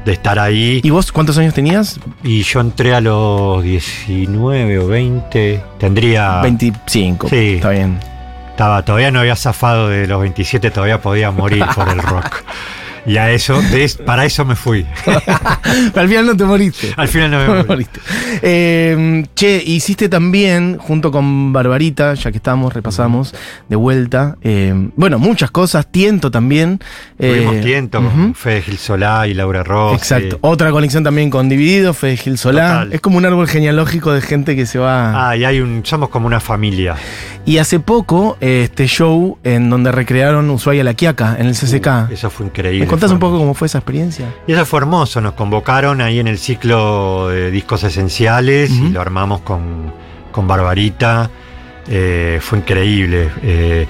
de 0.06 0.14
estar 0.14 0.40
ahí. 0.40 0.82
¿Y 0.84 0.90
vos 0.90 1.12
cuántos 1.12 1.38
años 1.38 1.54
tenías? 1.54 2.00
Y 2.24 2.44
yo 2.44 2.60
entré 2.60 2.94
a 2.94 3.02
los 3.02 3.64
19 3.64 4.80
o 4.80 4.88
20. 4.88 5.64
Tendría. 5.80 6.42
25. 6.42 7.28
Ah. 7.28 7.30
Sí. 7.30 7.54
Está 7.56 7.70
bien. 7.70 8.00
Estaba, 8.50 8.84
todavía 8.84 9.12
no 9.12 9.20
había 9.22 9.36
zafado 9.36 9.88
de 9.88 10.06
los 10.08 10.20
27, 10.22 10.70
todavía 10.72 11.02
podía 11.02 11.32
morir 11.32 11.66
por 11.74 11.88
el 11.90 12.00
rock. 12.02 12.44
Y 13.06 13.18
a 13.18 13.32
eso, 13.32 13.60
de 13.62 13.92
para 14.06 14.26
eso 14.26 14.46
me 14.46 14.56
fui. 14.56 14.86
Al 15.96 16.08
final 16.08 16.26
no 16.28 16.38
te 16.38 16.44
moriste. 16.46 16.94
Al 16.96 17.08
final 17.08 17.32
no 17.32 17.38
me 17.40 17.46
No 17.46 17.52
me 17.54 17.58
morí. 17.58 17.68
moriste. 17.68 18.00
Eh, 18.44 19.26
che, 19.36 19.62
hiciste 19.66 20.10
también, 20.10 20.78
junto 20.78 21.12
con 21.12 21.52
Barbarita, 21.54 22.14
ya 22.14 22.32
que 22.32 22.38
estamos, 22.38 22.74
repasamos 22.74 23.34
de 23.70 23.76
vuelta. 23.76 24.38
eh, 24.42 24.74
bueno, 24.96 25.20
muchas 25.20 25.52
cosas, 25.52 25.88
tiento 25.92 26.32
también. 26.32 26.80
Tuvimos 27.18 27.56
eh, 27.56 27.62
tiento 27.64 28.02
con 28.02 28.36
Fede 28.36 28.62
Gil 28.64 28.78
Solá 28.78 29.28
y 29.28 29.34
Laura 29.34 29.64
Ross. 29.64 29.98
Exacto. 29.98 30.38
Otra 30.42 30.72
conexión 30.72 31.04
también 31.04 31.30
con 31.30 31.50
Dividido, 31.50 31.94
Fede 31.94 32.18
Gil 32.18 32.38
Solá. 32.38 32.70
Total. 32.82 32.94
Es 32.94 33.02
como 33.02 33.18
un 33.18 33.26
árbol 33.26 33.48
genealógico 33.48 34.12
de 34.14 34.22
gente 34.22 34.56
que 34.56 34.66
se 34.66 34.80
va. 34.80 35.30
Ah, 35.30 35.36
y 35.38 35.44
hay 35.44 35.60
un. 35.60 35.82
Somos 35.86 36.10
como 36.10 36.28
una 36.28 36.40
familia. 36.40 36.96
Y 37.46 37.58
hace 37.58 37.80
poco, 37.80 38.38
eh, 38.40 38.62
este 38.66 38.86
show 38.88 39.40
en 39.44 39.70
donde 39.72 39.92
recrearon 39.92 40.50
Ushuaia 40.52 40.84
La 40.84 40.94
Quiaca, 40.94 41.36
en 41.40 41.48
el 41.48 41.54
CCK. 41.56 42.12
Eso 42.12 42.30
fue 42.30 42.46
increíble. 42.46 42.86
¿Me 42.92 43.00
contás 43.00 43.12
un 43.12 43.20
poco 43.20 43.38
cómo 43.38 43.54
fue 43.54 43.68
esa 43.68 43.78
experiencia? 43.78 44.34
Y 44.48 44.52
eso 44.54 44.66
fue 44.66 44.80
hermoso, 44.82 45.22
nos 45.22 45.34
convocaron 45.34 46.02
ahí 46.02 46.20
en 46.20 46.28
el 46.28 46.38
ciclo 46.38 47.30
de 47.30 47.50
discos 47.50 47.84
esenciales 47.84 48.70
y 48.70 48.90
lo 48.90 49.00
armamos 49.00 49.42
con, 49.42 49.94
con 50.32 50.46
Barbarita. 50.48 51.30
Eh, 51.88 52.40
fue 52.42 52.60
increíble. 52.60 53.30
Eh, 53.44 53.88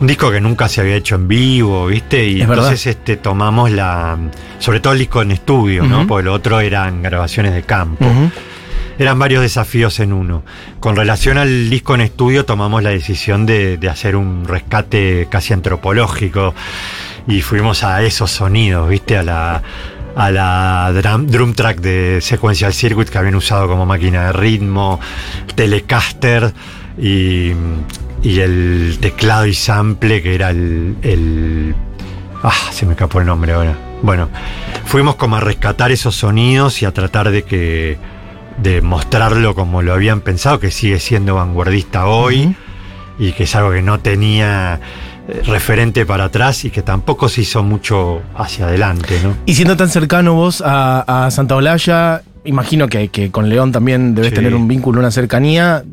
un 0.00 0.06
disco 0.06 0.30
que 0.30 0.40
nunca 0.40 0.68
se 0.68 0.80
había 0.80 0.94
hecho 0.94 1.16
en 1.16 1.26
vivo, 1.26 1.86
¿viste? 1.88 2.24
Y 2.24 2.40
Es 2.40 2.46
verdad. 2.48 2.66
entonces 2.66 2.86
este, 2.86 3.16
tomamos 3.16 3.72
la. 3.72 4.16
Sobre 4.60 4.78
todo 4.78 4.92
el 4.92 5.00
disco 5.00 5.20
en 5.20 5.32
estudio, 5.32 5.82
¿no? 5.84 6.06
Porque 6.06 6.24
lo 6.24 6.32
otro 6.32 6.60
eran 6.60 7.02
grabaciones 7.02 7.52
de 7.54 7.64
campo. 7.64 8.06
Eran 9.00 9.18
varios 9.18 9.42
desafíos 9.42 9.98
en 10.00 10.12
uno. 10.12 10.42
Con 10.80 10.94
relación 10.96 11.38
al 11.38 11.70
disco 11.70 11.94
en 11.96 12.00
estudio, 12.02 12.44
tomamos 12.44 12.82
la 12.82 12.90
decisión 12.90 13.46
de, 13.46 13.76
de 13.76 13.88
hacer 13.88 14.14
un 14.16 14.44
rescate 14.46 15.26
casi 15.30 15.52
antropológico 15.52 16.54
y 17.28 17.42
fuimos 17.42 17.84
a 17.84 18.02
esos 18.02 18.30
sonidos, 18.30 18.88
¿viste? 18.88 19.16
A 19.16 19.22
la, 19.22 19.62
a 20.16 20.30
la 20.30 20.92
drum, 20.92 21.26
drum 21.26 21.54
track 21.54 21.80
de 21.80 22.20
Sequential 22.20 22.72
Circuit 22.72 23.08
que 23.08 23.18
habían 23.18 23.36
usado 23.36 23.68
como 23.68 23.86
máquina 23.86 24.26
de 24.26 24.32
ritmo, 24.32 24.98
Telecaster 25.54 26.52
y, 26.96 27.52
y 28.22 28.40
el 28.40 28.98
teclado 29.00 29.46
y 29.46 29.54
sample 29.54 30.22
que 30.22 30.34
era 30.34 30.50
el, 30.50 30.96
el 31.02 31.74
Ah, 32.42 32.52
se 32.70 32.86
me 32.86 32.92
escapó 32.92 33.20
el 33.20 33.26
nombre 33.26 33.52
ahora. 33.52 33.76
Bueno, 34.02 34.28
fuimos 34.84 35.16
como 35.16 35.36
a 35.36 35.40
rescatar 35.40 35.90
esos 35.90 36.14
sonidos 36.14 36.82
y 36.82 36.84
a 36.84 36.92
tratar 36.92 37.30
de 37.30 37.42
que 37.42 37.98
de 38.58 38.80
mostrarlo 38.80 39.54
como 39.54 39.82
lo 39.82 39.92
habían 39.92 40.20
pensado, 40.20 40.60
que 40.60 40.70
sigue 40.70 41.00
siendo 41.00 41.34
vanguardista 41.34 42.06
hoy 42.06 42.54
y 43.18 43.32
que 43.32 43.44
es 43.44 43.54
algo 43.56 43.72
que 43.72 43.82
no 43.82 43.98
tenía 44.00 44.80
referente 45.46 46.06
para 46.06 46.24
atrás 46.24 46.64
y 46.64 46.70
que 46.70 46.82
tampoco 46.82 47.28
se 47.28 47.42
hizo 47.42 47.62
mucho 47.62 48.22
hacia 48.36 48.66
adelante, 48.66 49.20
¿no? 49.22 49.34
Y 49.46 49.54
siendo 49.54 49.76
tan 49.76 49.88
cercano 49.88 50.34
vos 50.34 50.62
a, 50.64 51.26
a 51.26 51.30
Santa 51.30 51.54
Olalla, 51.56 52.22
imagino 52.44 52.88
que, 52.88 53.08
que 53.08 53.30
con 53.30 53.48
León 53.48 53.72
también 53.72 54.14
debes 54.14 54.30
Sí. 54.30 54.36
tener 54.36 54.54
un 54.54 54.66
vínculo, 54.68 55.00
una 55.00 55.10
cercanía. 55.10 55.84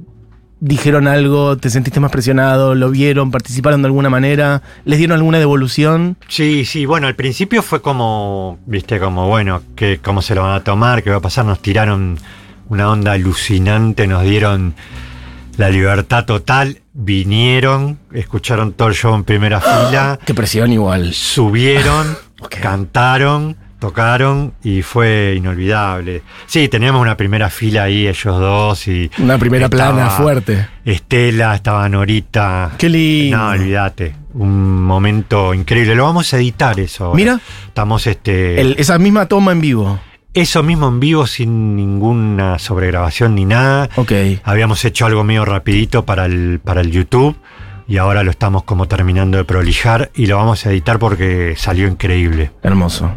¿Dijeron 0.61 1.05
algo? 1.07 1.57
¿Te 1.57 1.69
sentiste 1.69 1.99
más 1.99 2.11
presionado? 2.11 2.75
¿Lo 2.75 2.89
vieron? 2.89 3.29
¿Participaron 3.29 3.81
de 3.81 3.87
alguna 3.87 4.09
manera? 4.09 4.61
¿Les 4.85 4.97
dieron 4.97 5.17
alguna 5.17 5.37
devolución? 5.37 6.15
Sí, 6.29 6.63
sí, 6.63 6.85
bueno, 6.85 7.07
al 7.07 7.15
principio 7.15 7.61
fue 7.61 7.81
como, 7.81 8.57
viste, 8.65 8.97
como, 8.99 9.27
bueno, 9.27 9.61
que, 9.75 9.99
cómo 10.01 10.21
se 10.21 10.33
lo 10.33 10.43
van 10.43 10.53
a 10.53 10.63
tomar, 10.63 11.03
qué 11.03 11.09
va 11.09 11.17
a 11.17 11.21
pasar, 11.21 11.43
nos 11.45 11.59
tiraron 11.59 12.17
una 12.69 12.89
onda 12.89 13.11
alucinante, 13.11 14.07
nos 14.07 14.23
dieron 14.23 14.73
la 15.57 15.69
libertad 15.69 16.25
total, 16.25 16.79
vinieron, 16.95 17.99
escucharon 18.13 18.73
todo 18.73 18.87
el 18.87 18.95
show 18.95 19.13
en 19.13 19.23
primera 19.23 19.59
fila, 19.61 20.17
Qué 20.25 20.33
presión 20.33 20.71
igual. 20.71 21.13
subieron, 21.13 22.17
cantaron, 22.61 23.55
tocaron 23.79 24.53
y 24.63 24.81
fue 24.81 25.35
inolvidable. 25.37 26.23
Sí, 26.47 26.67
teníamos 26.69 27.01
una 27.01 27.15
primera 27.17 27.49
fila 27.49 27.83
ahí, 27.83 28.07
ellos 28.07 28.39
dos, 28.39 28.87
y 28.87 29.11
Una 29.19 29.37
primera 29.37 29.69
plana 29.69 30.09
fuerte. 30.09 30.67
Estela, 30.85 31.53
estaba 31.55 31.87
Norita. 31.89 32.71
Qué 32.77 32.89
lindo. 32.89 33.37
No, 33.37 33.49
olvídate. 33.49 34.15
Un 34.33 34.83
momento 34.83 35.53
increíble. 35.53 35.95
Lo 35.95 36.03
vamos 36.05 36.33
a 36.33 36.37
editar 36.37 36.79
eso. 36.79 37.05
ahora. 37.05 37.15
Mira. 37.15 37.39
Estamos 37.67 38.05
este. 38.07 38.59
El- 38.59 38.75
esa 38.77 38.97
misma 38.99 39.27
toma 39.27 39.51
en 39.51 39.61
vivo. 39.61 39.99
Eso 40.35 40.63
mismo 40.63 40.89
en 40.89 40.99
vivo 40.99 41.25
sin 41.27 41.77
ninguna 41.77 42.59
sobregrabación 42.59 43.35
ni 43.35 43.45
nada. 43.45 43.89
Ok. 43.95 44.11
Habíamos 44.43 44.83
hecho 44.83 45.05
algo 45.05 45.23
medio 45.23 45.45
rapidito 45.45 46.03
para 46.03 46.25
el, 46.25 46.59
para 46.61 46.81
el 46.81 46.91
YouTube. 46.91 47.37
Y 47.87 47.97
ahora 47.97 48.21
lo 48.21 48.31
estamos 48.31 48.63
como 48.63 48.85
terminando 48.85 49.37
de 49.37 49.45
prolijar. 49.45 50.11
Y 50.13 50.25
lo 50.25 50.35
vamos 50.35 50.65
a 50.65 50.71
editar 50.71 50.99
porque 50.99 51.53
salió 51.55 51.87
increíble. 51.87 52.51
Hermoso. 52.63 53.13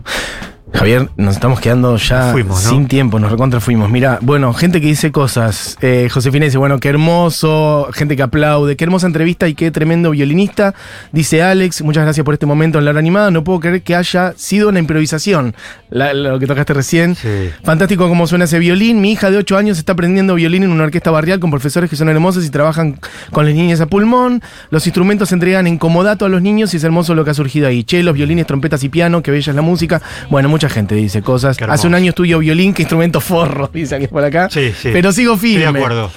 Javier, 0.73 1.09
nos 1.17 1.35
estamos 1.35 1.61
quedando 1.61 1.97
ya 1.97 2.21
Nos 2.21 2.33
fuimos, 2.33 2.65
¿no? 2.65 2.71
sin 2.71 2.89
tiempo, 2.89 3.19
nos 3.19 3.31
recontra 3.31 3.59
fuimos. 3.61 3.91
Mira, 3.91 4.19
bueno, 4.21 4.53
gente 4.53 4.81
que 4.81 4.87
dice 4.87 5.11
cosas. 5.11 5.79
Eh, 5.81 6.09
Josefina 6.11 6.45
dice, 6.45 6.59
bueno, 6.59 6.79
qué 6.79 6.89
hermoso, 6.91 7.89
gente 7.93 8.17
que 8.17 8.23
aplaude, 8.23 8.77
qué 8.77 8.85
hermosa 8.85 9.07
entrevista 9.07 9.49
y 9.49 9.55
qué 9.55 9.71
tremendo 9.71 10.11
violinista. 10.11 10.75
Dice 11.11 11.43
Alex, 11.43 11.83
muchas 11.83 12.05
gracias 12.05 12.23
por 12.25 12.35
este 12.35 12.47
momento 12.47 12.79
en 12.79 12.85
la 12.85 12.91
hora 12.91 13.01
animada. 13.01 13.31
No 13.31 13.45
puedo 13.45 13.61
creer 13.61 13.83
que 13.83 13.95
haya 13.97 14.35
sido 14.37 14.69
una 14.69 14.79
improvisación. 14.79 15.55
La- 15.91 16.13
lo 16.15 16.39
que 16.39 16.47
tocaste 16.47 16.75
recién. 16.75 17.15
Sí. 17.15 17.51
Fantástico 17.65 18.09
cómo 18.09 18.27
suena 18.27 18.45
ese 18.45 18.59
violín. 18.59 19.01
Mi 19.01 19.13
hija 19.13 19.31
de 19.31 19.39
8 19.39 19.57
años 19.57 19.79
está 19.79 19.93
aprendiendo 19.93 20.35
violín 20.35 20.63
en 20.65 20.71
una 20.71 20.85
orquesta 20.85 21.11
barrial 21.11 21.41
con 21.41 21.51
profesores 21.51 21.89
que 21.91 21.97
son 21.97 22.09
hermosos 22.09 22.45
y 22.45 22.51
trabajan 22.51 22.99
con 23.33 23.47
las 23.47 23.55
niñas 23.55 23.81
a 23.81 23.87
pulmón. 23.87 24.43
Los 24.71 24.87
instrumentos 24.87 25.29
se 25.31 25.35
entregan 25.35 25.67
en 25.67 25.79
comodato 25.79 26.25
a 26.25 26.29
los 26.29 26.43
niños 26.43 26.75
y 26.75 26.77
es 26.77 26.85
hermoso 26.85 27.15
lo 27.15 27.25
que 27.25 27.31
ha 27.31 27.35
surgido 27.35 27.69
ahí. 27.69 27.85
Chelos, 27.85 28.15
violines, 28.15 28.47
trompetas 28.47 28.83
y 28.85 28.89
piano, 28.89 29.23
que 29.23 29.31
bella 29.31 29.51
es 29.51 29.57
la 29.57 29.63
música. 29.63 30.03
Bueno, 30.31 30.49
mucha 30.49 30.69
gente 30.69 30.95
dice 30.95 31.23
cosas. 31.23 31.57
Qué. 31.57 31.65
Hace 31.65 31.87
un 31.87 31.95
año 31.95 32.11
estudio 32.11 32.39
violín, 32.39 32.75
que 32.75 32.83
instrumento 32.83 33.21
forro, 33.21 33.69
dice 33.73 33.97
aquí 33.97 34.07
por 34.09 34.25
acá. 34.25 34.49
Sí, 34.51 34.73
sí. 34.79 34.91
Pero 34.93 35.13
sigo 35.13 35.37
firme. 35.37 35.65
Estoy 35.67 35.73
de 35.73 35.79
acuerdo. 35.79 36.11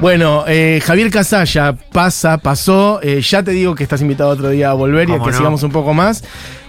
Bueno, 0.00 0.44
eh, 0.46 0.80
Javier 0.84 1.10
Casalla 1.10 1.74
pasa, 1.92 2.38
pasó. 2.38 3.00
eh, 3.02 3.20
ya 3.22 3.42
te 3.42 3.52
digo 3.52 3.74
que 3.74 3.82
estás 3.82 4.00
invitado 4.02 4.30
otro 4.30 4.50
día 4.50 4.70
a 4.70 4.74
volver 4.74 5.08
y 5.08 5.12
a 5.12 5.14
¿Cómo 5.14 5.26
que 5.26 5.30
no? 5.32 5.36
sigamos 5.38 5.62
un 5.62 5.70
poco 5.72 5.94
más. 5.94 6.22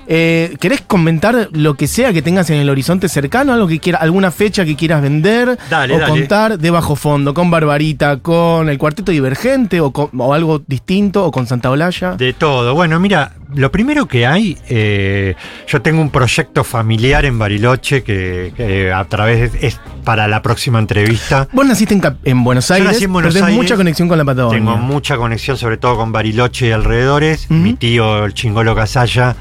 Eh, 0.09 0.55
¿Querés 0.61 0.81
comentar 0.81 1.49
lo 1.51 1.73
que 1.75 1.85
sea 1.87 2.13
que 2.13 2.21
tengas 2.21 2.49
en 2.49 2.57
el 2.57 2.69
horizonte 2.69 3.09
cercano? 3.09 3.51
Algo 3.53 3.67
que 3.67 3.79
quiera, 3.79 3.99
alguna 3.99 4.31
fecha 4.31 4.63
que 4.63 4.75
quieras 4.75 5.01
vender 5.01 5.57
Dale, 5.69 5.95
o 5.95 5.99
dale. 5.99 6.09
contar 6.11 6.57
de 6.57 6.71
bajo 6.71 6.95
fondo, 6.95 7.33
con 7.33 7.51
Barbarita, 7.51 8.17
con 8.19 8.69
el 8.69 8.77
Cuarteto 8.77 9.11
Divergente 9.11 9.81
o, 9.81 9.91
con- 9.91 10.09
o 10.17 10.33
algo 10.33 10.61
distinto 10.65 11.25
o 11.25 11.31
con 11.31 11.45
Santa 11.45 11.69
Olalla. 11.69 12.15
De 12.15 12.31
todo. 12.33 12.73
Bueno, 12.73 12.99
mira, 13.01 13.33
lo 13.53 13.69
primero 13.71 14.05
que 14.07 14.25
hay, 14.25 14.57
eh, 14.69 15.35
yo 15.67 15.81
tengo 15.81 16.01
un 16.01 16.09
proyecto 16.09 16.63
familiar 16.63 17.25
en 17.25 17.37
Bariloche 17.37 18.03
que, 18.03 18.53
que 18.55 18.91
a 18.93 19.03
través 19.05 19.51
de- 19.53 19.67
es 19.67 19.79
para 20.05 20.27
la 20.29 20.41
próxima 20.41 20.79
entrevista. 20.79 21.49
Vos 21.51 21.65
naciste 21.65 21.93
en, 21.93 22.01
en 22.23 22.43
Buenos 22.45 22.69
Yo 22.69 22.75
Aires, 22.75 22.91
nací 22.93 23.03
en 23.03 23.11
Buenos 23.13 23.33
pero 23.33 23.45
Aires. 23.47 23.61
mucha 23.61 23.75
conexión 23.75 24.07
con 24.07 24.17
la 24.17 24.23
Patagonia. 24.23 24.57
Tengo 24.57 24.77
mucha 24.77 25.17
conexión, 25.17 25.57
sobre 25.57 25.75
todo 25.75 25.97
con 25.97 26.13
Bariloche 26.13 26.67
y 26.69 26.71
alrededores. 26.71 27.51
Mi 27.51 27.73
tío, 27.73 28.23
el 28.25 28.33
chingolo 28.33 28.73
Casalla, 28.73 29.35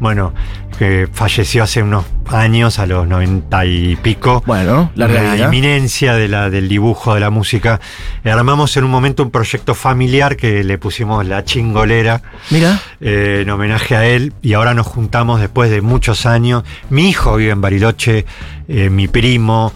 bueno, 0.00 0.32
que 0.78 1.08
falleció 1.12 1.62
hace 1.62 1.82
unos 1.82 2.04
años, 2.26 2.78
a 2.78 2.86
los 2.86 3.06
noventa 3.06 3.64
y 3.66 3.96
pico. 3.96 4.42
Bueno, 4.46 4.90
Una 4.96 5.06
vida. 5.06 5.46
eminencia 5.46 6.14
de 6.14 6.28
la, 6.28 6.48
del 6.50 6.68
dibujo, 6.68 7.14
de 7.14 7.20
la 7.20 7.30
música. 7.30 7.80
Armamos 8.24 8.76
en 8.76 8.84
un 8.84 8.90
momento 8.90 9.22
un 9.22 9.30
proyecto 9.30 9.74
familiar 9.74 10.36
que 10.36 10.64
le 10.64 10.78
pusimos 10.78 11.26
La 11.26 11.44
Chingolera. 11.44 12.22
Mira, 12.50 12.80
eh, 13.00 13.40
en 13.42 13.50
homenaje 13.50 13.94
a 13.96 14.06
él 14.06 14.32
y 14.42 14.54
ahora 14.54 14.74
nos 14.74 14.86
juntamos 14.86 15.40
después 15.40 15.70
de 15.70 15.80
muchos 15.82 16.24
años. 16.26 16.64
Mi 16.88 17.08
hijo 17.10 17.36
vive 17.36 17.50
en 17.52 17.60
Bariloche, 17.60 18.24
eh, 18.68 18.88
mi 18.90 19.06
primo. 19.08 19.72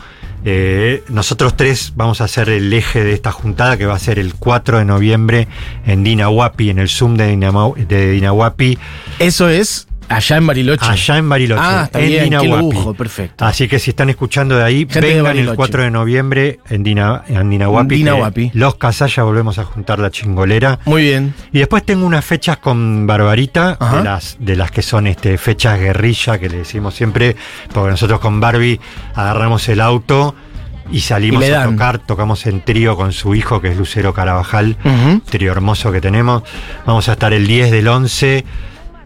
eh, 0.46 1.02
nosotros 1.08 1.56
tres 1.56 1.94
vamos 1.96 2.20
a 2.20 2.28
ser 2.28 2.50
el 2.50 2.70
eje 2.72 3.02
de 3.02 3.14
esta 3.14 3.32
juntada 3.32 3.78
que 3.78 3.87
va 3.87 3.94
a 3.94 3.98
ser 3.98 4.18
el 4.18 4.34
4 4.34 4.78
de 4.78 4.84
noviembre 4.84 5.48
en 5.87 6.04
Dinahuapi, 6.04 6.68
en 6.68 6.78
el 6.80 6.88
Zoom 6.90 7.16
de, 7.16 7.34
Dinamo- 7.34 7.74
de 7.76 8.10
Dinahuapi, 8.12 8.78
eso 9.20 9.48
es 9.48 9.87
allá 10.08 10.36
en 10.36 10.46
Bariloche. 10.46 10.84
allá 10.86 11.18
en 11.18 11.28
Bariloche, 11.28 11.60
Ah, 11.64 11.82
está 11.84 12.00
en 12.00 12.08
bien, 12.08 12.24
Dinahuapi. 12.24 12.62
lujo, 12.76 12.94
perfecto. 12.94 13.44
Así 13.44 13.68
que 13.68 13.78
si 13.78 13.90
están 13.90 14.10
escuchando 14.10 14.56
de 14.56 14.64
ahí, 14.64 14.78
Gente 14.80 15.00
de 15.00 15.06
vengan 15.06 15.18
el 15.18 15.46
Bariloche. 15.46 15.56
4 15.56 15.82
de 15.84 15.90
noviembre 15.90 16.60
en, 16.68 16.82
Dina, 16.82 17.22
en 17.28 17.50
Dinahuapi. 17.50 17.94
Dinahuapi. 17.96 18.50
que 18.50 18.58
Los 18.58 18.76
Casalla 18.76 19.22
volvemos 19.22 19.58
a 19.58 19.64
juntar 19.64 19.98
la 19.98 20.10
chingolera. 20.10 20.78
Muy 20.84 21.02
bien. 21.02 21.34
Y 21.52 21.58
después 21.58 21.84
tengo 21.84 22.06
unas 22.06 22.24
fechas 22.24 22.58
con 22.58 23.06
Barbarita, 23.06 23.76
Ajá. 23.80 23.98
de 23.98 24.04
las, 24.04 24.36
de 24.38 24.56
las 24.56 24.70
que 24.70 24.82
son 24.82 25.06
este, 25.06 25.38
fechas 25.38 25.78
guerrilla, 25.78 26.38
que 26.38 26.48
le 26.48 26.58
decimos 26.58 26.94
siempre, 26.94 27.36
porque 27.72 27.90
nosotros 27.90 28.20
con 28.20 28.40
Barbie 28.40 28.80
agarramos 29.14 29.68
el 29.68 29.80
auto 29.80 30.34
y 30.90 31.00
salimos 31.00 31.42
Y 31.46 31.50
a 31.50 31.64
tocar, 31.64 31.98
tocamos 31.98 32.44
en 32.46 32.60
trío 32.60 32.94
con 32.94 33.12
su 33.12 33.34
hijo, 33.34 33.60
que 33.62 33.68
es 33.68 33.76
Lucero 33.78 34.12
Carabajal, 34.12 34.76
Ujú. 34.84 35.20
trío 35.20 35.50
hermoso 35.52 35.90
que 35.90 36.00
tenemos. 36.02 36.42
Vamos 36.84 37.08
a 37.08 37.12
estar 37.12 37.32
el 37.32 37.46
10 37.46 37.70
del 37.70 37.88
11 37.88 38.44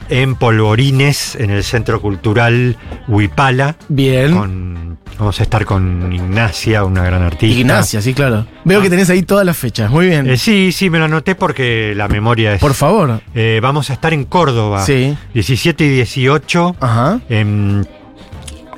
en 0.09 0.35
Polvorines, 0.37 1.35
en 1.37 1.51
el 1.51 1.63
Centro 1.65 2.01
Cultural 2.01 2.77
Huipala. 3.09 3.77
Bien. 3.89 4.35
Con, 4.37 4.99
vamos 5.19 5.41
a 5.41 5.43
estar 5.43 5.65
con 5.65 6.13
Ignacia, 6.13 6.85
una 6.85 7.05
gran 7.05 7.23
artista. 7.23 7.59
Ignacia, 7.59 8.01
sí, 8.03 8.15
claro. 8.15 8.47
Veo 8.65 8.81
Ah. 8.81 8.83
que 8.83 8.91
tenés 8.91 9.11
ahí 9.11 9.23
todas 9.23 9.45
las 9.45 9.57
fechas. 9.57 9.91
Muy 9.91 10.07
bien. 10.07 10.29
Eh, 10.29 10.37
sí, 10.37 10.73
sí, 10.73 10.91
me 10.91 10.99
lo 10.99 11.07
anoté 11.07 11.35
porque 11.35 11.93
la 11.97 12.09
memoria 12.09 12.55
es... 12.55 12.61
Por 12.61 12.75
favor. 12.75 13.21
Eh, 13.35 13.61
vamos 13.63 13.91
a 13.91 13.95
estar 13.95 14.13
en 14.13 14.25
Córdoba. 14.25 14.85
Sí. 14.85 15.17
17 15.35 15.85
y 15.85 15.89
18 15.89 16.77
Ajá. 16.81 17.21
en, 17.29 17.87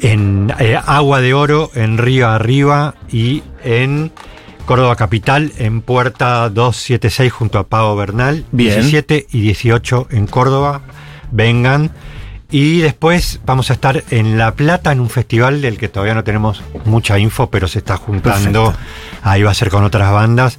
en 0.01 0.53
eh, 0.59 0.79
Agua 0.85 1.21
de 1.21 1.35
Oro, 1.35 1.71
en 1.75 1.99
Río 1.99 2.29
Arriba 2.29 2.95
y 3.13 3.43
en 3.65 4.11
Córdoba 4.67 4.95
Capital, 4.97 5.53
en 5.59 5.81
Puerta 5.83 6.49
276 6.49 7.33
junto 7.33 7.59
a 7.59 7.65
Pavo 7.67 7.97
Bernal. 7.97 8.45
Bien. 8.53 8.75
17 8.75 9.27
y 9.33 9.41
18 9.41 10.09
en 10.11 10.27
Córdoba. 10.27 10.83
Vengan. 11.31 11.91
Y 12.53 12.81
después 12.81 13.41
vamos 13.47 13.71
a 13.71 13.75
estar 13.75 14.03
en 14.11 14.37
La 14.37 14.53
Plata 14.55 14.91
en 14.91 14.99
un 14.99 15.09
festival 15.09 15.63
del 15.63 15.79
que 15.79 15.89
todavía 15.89 16.15
no 16.15 16.25
tenemos 16.25 16.63
mucha 16.85 17.17
info, 17.19 17.49
pero 17.49 17.69
se 17.69 17.79
está 17.79 17.97
juntando. 17.97 18.65
Perfecto. 18.73 18.85
Ahí 19.23 19.43
va 19.45 19.53
a 19.53 19.55
ser 19.55 19.71
con 19.71 19.85
otras 19.85 20.11
bandas. 20.13 20.59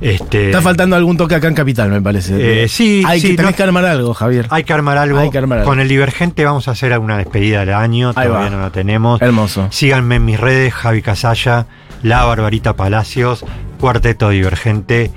Este, 0.00 0.46
Está 0.46 0.62
faltando 0.62 0.94
algún 0.96 1.16
toque 1.16 1.34
acá 1.36 1.46
en 1.48 1.54
Capital, 1.54 1.90
me 1.90 2.00
parece. 2.00 2.64
Eh, 2.64 2.68
sí, 2.68 3.02
Hay 3.06 3.20
sí, 3.20 3.30
que, 3.30 3.36
tenés 3.36 3.52
no- 3.52 3.56
que 3.56 3.62
armar 3.62 3.84
algo, 3.84 4.14
Javier. 4.14 4.46
Hay 4.50 4.64
que 4.64 4.72
armar 4.72 4.98
algo. 4.98 5.18
Hay 5.20 5.30
que 5.30 5.38
armar 5.38 5.58
algo. 5.58 5.68
Con 5.70 5.78
el 5.80 5.88
Divergente 5.88 6.44
vamos 6.44 6.66
a 6.68 6.72
hacer 6.72 6.96
una 6.98 7.16
despedida 7.18 7.60
del 7.60 7.74
año. 7.74 8.08
Ahí 8.16 8.26
todavía 8.26 8.50
va. 8.50 8.56
no 8.56 8.60
la 8.62 8.70
tenemos. 8.70 9.22
Hermoso. 9.22 9.68
Síganme 9.70 10.16
en 10.16 10.24
mis 10.24 10.38
redes, 10.40 10.72
Javi 10.74 11.02
Casalla, 11.02 11.66
La 12.02 12.24
Barbarita 12.24 12.74
Palacios, 12.74 13.44
Cuarteto 13.80 14.30
Divergente. 14.30 15.10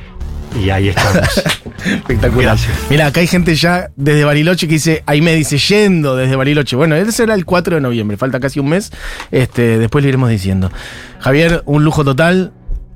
Y 0.64 0.70
ahí 0.72 0.90
estamos. 0.90 1.44
Espectacular. 1.86 2.58
Gracias. 2.58 2.78
Mira, 2.89 3.08
acá 3.08 3.20
hay 3.20 3.28
gente 3.28 3.56
ya 3.56 3.89
desde 3.96 4.24
Bariloche 4.24 4.67
que 4.67 4.74
dice, 4.74 5.04
ahí 5.06 5.22
me 5.22 5.36
dice 5.36 5.58
yendo 5.58 6.15
desde 6.15 6.36
Bariloche. 6.36 6.76
Bueno, 6.76 6.96
ese 6.96 7.12
será 7.12 7.34
el 7.34 7.46
4 7.46 7.76
de 7.76 7.82
noviembre, 7.82 8.17
falta 8.17 8.39
casi 8.39 8.60
un 8.60 8.70
mes. 8.70 8.91
Este, 9.32 9.78
después 9.78 10.04
le 10.04 10.10
iremos 10.10 10.30
diciendo. 10.30 10.72
Javier, 11.20 11.63
un 11.65 11.84
lujo 11.84 12.04
total. 12.04 12.52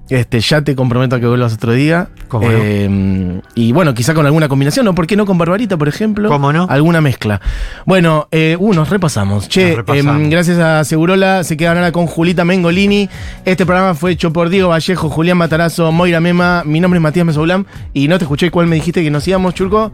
Este, 0.09 0.39
ya 0.39 0.61
te 0.61 0.75
comprometo 0.75 1.15
a 1.15 1.19
que 1.19 1.25
vuelvas 1.25 1.53
otro 1.53 1.73
día. 1.73 2.09
¿Cómo 2.27 2.47
no? 2.47 2.57
Eh, 2.61 3.41
y 3.55 3.71
bueno, 3.71 3.93
quizá 3.93 4.13
con 4.13 4.25
alguna 4.25 4.47
combinación, 4.47 4.87
¿o 4.87 4.93
por 4.93 5.07
qué 5.07 5.15
no 5.15 5.25
con 5.25 5.37
Barbarita, 5.37 5.77
por 5.77 5.87
ejemplo? 5.87 6.29
¿Cómo 6.29 6.53
no? 6.53 6.67
Alguna 6.69 7.01
mezcla. 7.01 7.41
Bueno, 7.85 8.27
eh, 8.31 8.55
uh, 8.59 8.73
nos 8.73 8.89
repasamos. 8.89 9.49
Che, 9.49 9.69
Nos 9.69 9.77
repasamos. 9.77 10.21
em, 10.21 10.29
gracias 10.29 10.59
a 10.59 10.83
Segurola, 10.83 11.43
se 11.43 11.57
quedan 11.57 11.77
ahora 11.77 11.91
con 11.91 12.05
Julita 12.05 12.45
Mengolini. 12.45 13.09
Este 13.45 13.65
programa 13.65 13.95
fue 13.95 14.11
hecho 14.11 14.31
por 14.31 14.49
Diego 14.49 14.69
Vallejo, 14.69 15.09
Julián 15.09 15.37
Matarazo, 15.37 15.91
Moira 15.91 16.19
Mema. 16.19 16.63
Mi 16.65 16.79
nombre 16.79 16.99
es 16.99 17.01
Matías 17.01 17.25
Mesoulam. 17.25 17.65
Y 17.93 18.07
no 18.07 18.17
te 18.19 18.25
escuché 18.25 18.51
cuál 18.51 18.67
me 18.67 18.75
dijiste 18.75 19.03
que 19.03 19.09
nos 19.09 19.27
íbamos, 19.27 19.55
Churco. 19.55 19.91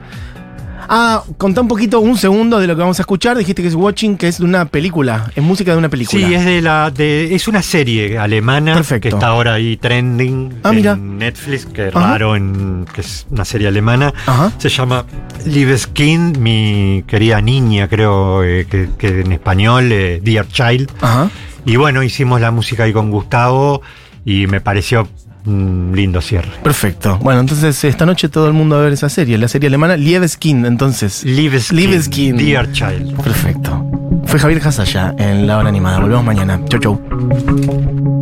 Ah, 0.90 1.24
contá 1.38 1.62
un 1.62 1.68
poquito, 1.68 2.00
un 2.00 2.18
segundo 2.18 2.60
de 2.60 2.68
lo 2.68 2.76
que 2.76 2.82
vamos 2.82 3.00
a 3.00 3.04
escuchar. 3.04 3.38
Dijiste 3.38 3.62
que 3.62 3.68
es 3.68 3.76
Watching, 3.76 4.18
que 4.18 4.28
es 4.28 4.40
de 4.40 4.46
una 4.46 4.66
película. 4.66 5.32
Es 5.36 5.44
música 5.44 5.72
de 5.72 5.78
una 5.78 5.90
película. 5.90 6.28
Sí, 6.28 6.34
es 6.34 6.44
de 6.46 6.62
la 6.62 6.92
de 6.92 7.34
es 7.36 7.48
una 7.48 7.62
serie 7.62 8.18
alemana 8.18 8.74
Perfecto. 8.74 9.02
que 9.10 9.16
está 9.16 9.28
ahora 9.28 9.54
ahí 9.54 9.78
trending 9.78 10.60
Ah, 10.64 10.70
en 10.70 10.76
mira. 10.76 10.96
Netflix, 10.96 11.66
que 11.66 11.88
es 11.90 11.96
Ajá. 11.96 12.08
raro 12.12 12.36
en 12.36 12.86
que 12.94 13.02
es 13.02 13.26
una 13.30 13.46
serie 13.46 13.68
alemana. 13.68 14.14
Ajá. 14.26 14.52
Se 14.58 14.70
llama 14.70 15.06
Liebeskind, 15.46 16.38
mi 16.38 17.04
querida 17.08 17.42
niña, 17.42 17.88
creo 17.88 18.44
eh, 18.44 18.66
que, 18.70 18.90
que 18.98 19.22
en 19.22 19.32
español 19.32 19.92
eh, 19.92 20.20
Dear 20.24 20.48
Child. 20.48 20.90
Ajá. 21.02 21.30
Y 21.66 21.76
bueno, 21.76 22.02
hicimos 22.04 22.42
la 22.42 22.50
música 22.52 22.84
ahí 22.84 22.94
con 22.94 23.12
Gustavo 23.12 23.82
y 24.26 24.48
me 24.48 24.62
pareció 24.62 25.08
un 25.46 25.92
lindo 25.96 26.22
cierre. 26.22 26.52
Perfecto. 26.64 27.18
Bueno, 27.22 27.42
entonces 27.42 27.84
esta 27.84 28.06
noche 28.06 28.30
todo 28.30 28.48
el 28.48 28.54
mundo 28.54 28.76
va 28.76 28.82
a 28.82 28.84
ver 28.86 28.94
esa 28.94 29.10
serie, 29.10 29.38
la 29.38 29.48
serie 29.48 29.68
alemana 29.68 29.98
Liebeskind. 29.98 30.66
Entonces, 30.66 31.24
Liebeskind, 31.24 31.80
Liebeskind. 31.80 32.40
Dear 32.40 32.72
Child. 32.72 33.22
perfecto. 33.24 33.86
Fue 34.26 34.40
Javier 34.40 34.62
Hasaya 34.66 35.14
en 35.18 35.48
La 35.48 35.58
Hora 35.58 35.70
Animada. 35.70 36.00
Volvemos 36.00 36.24
mañana. 36.24 36.60
Chau, 36.70 36.80
chau. 36.80 38.21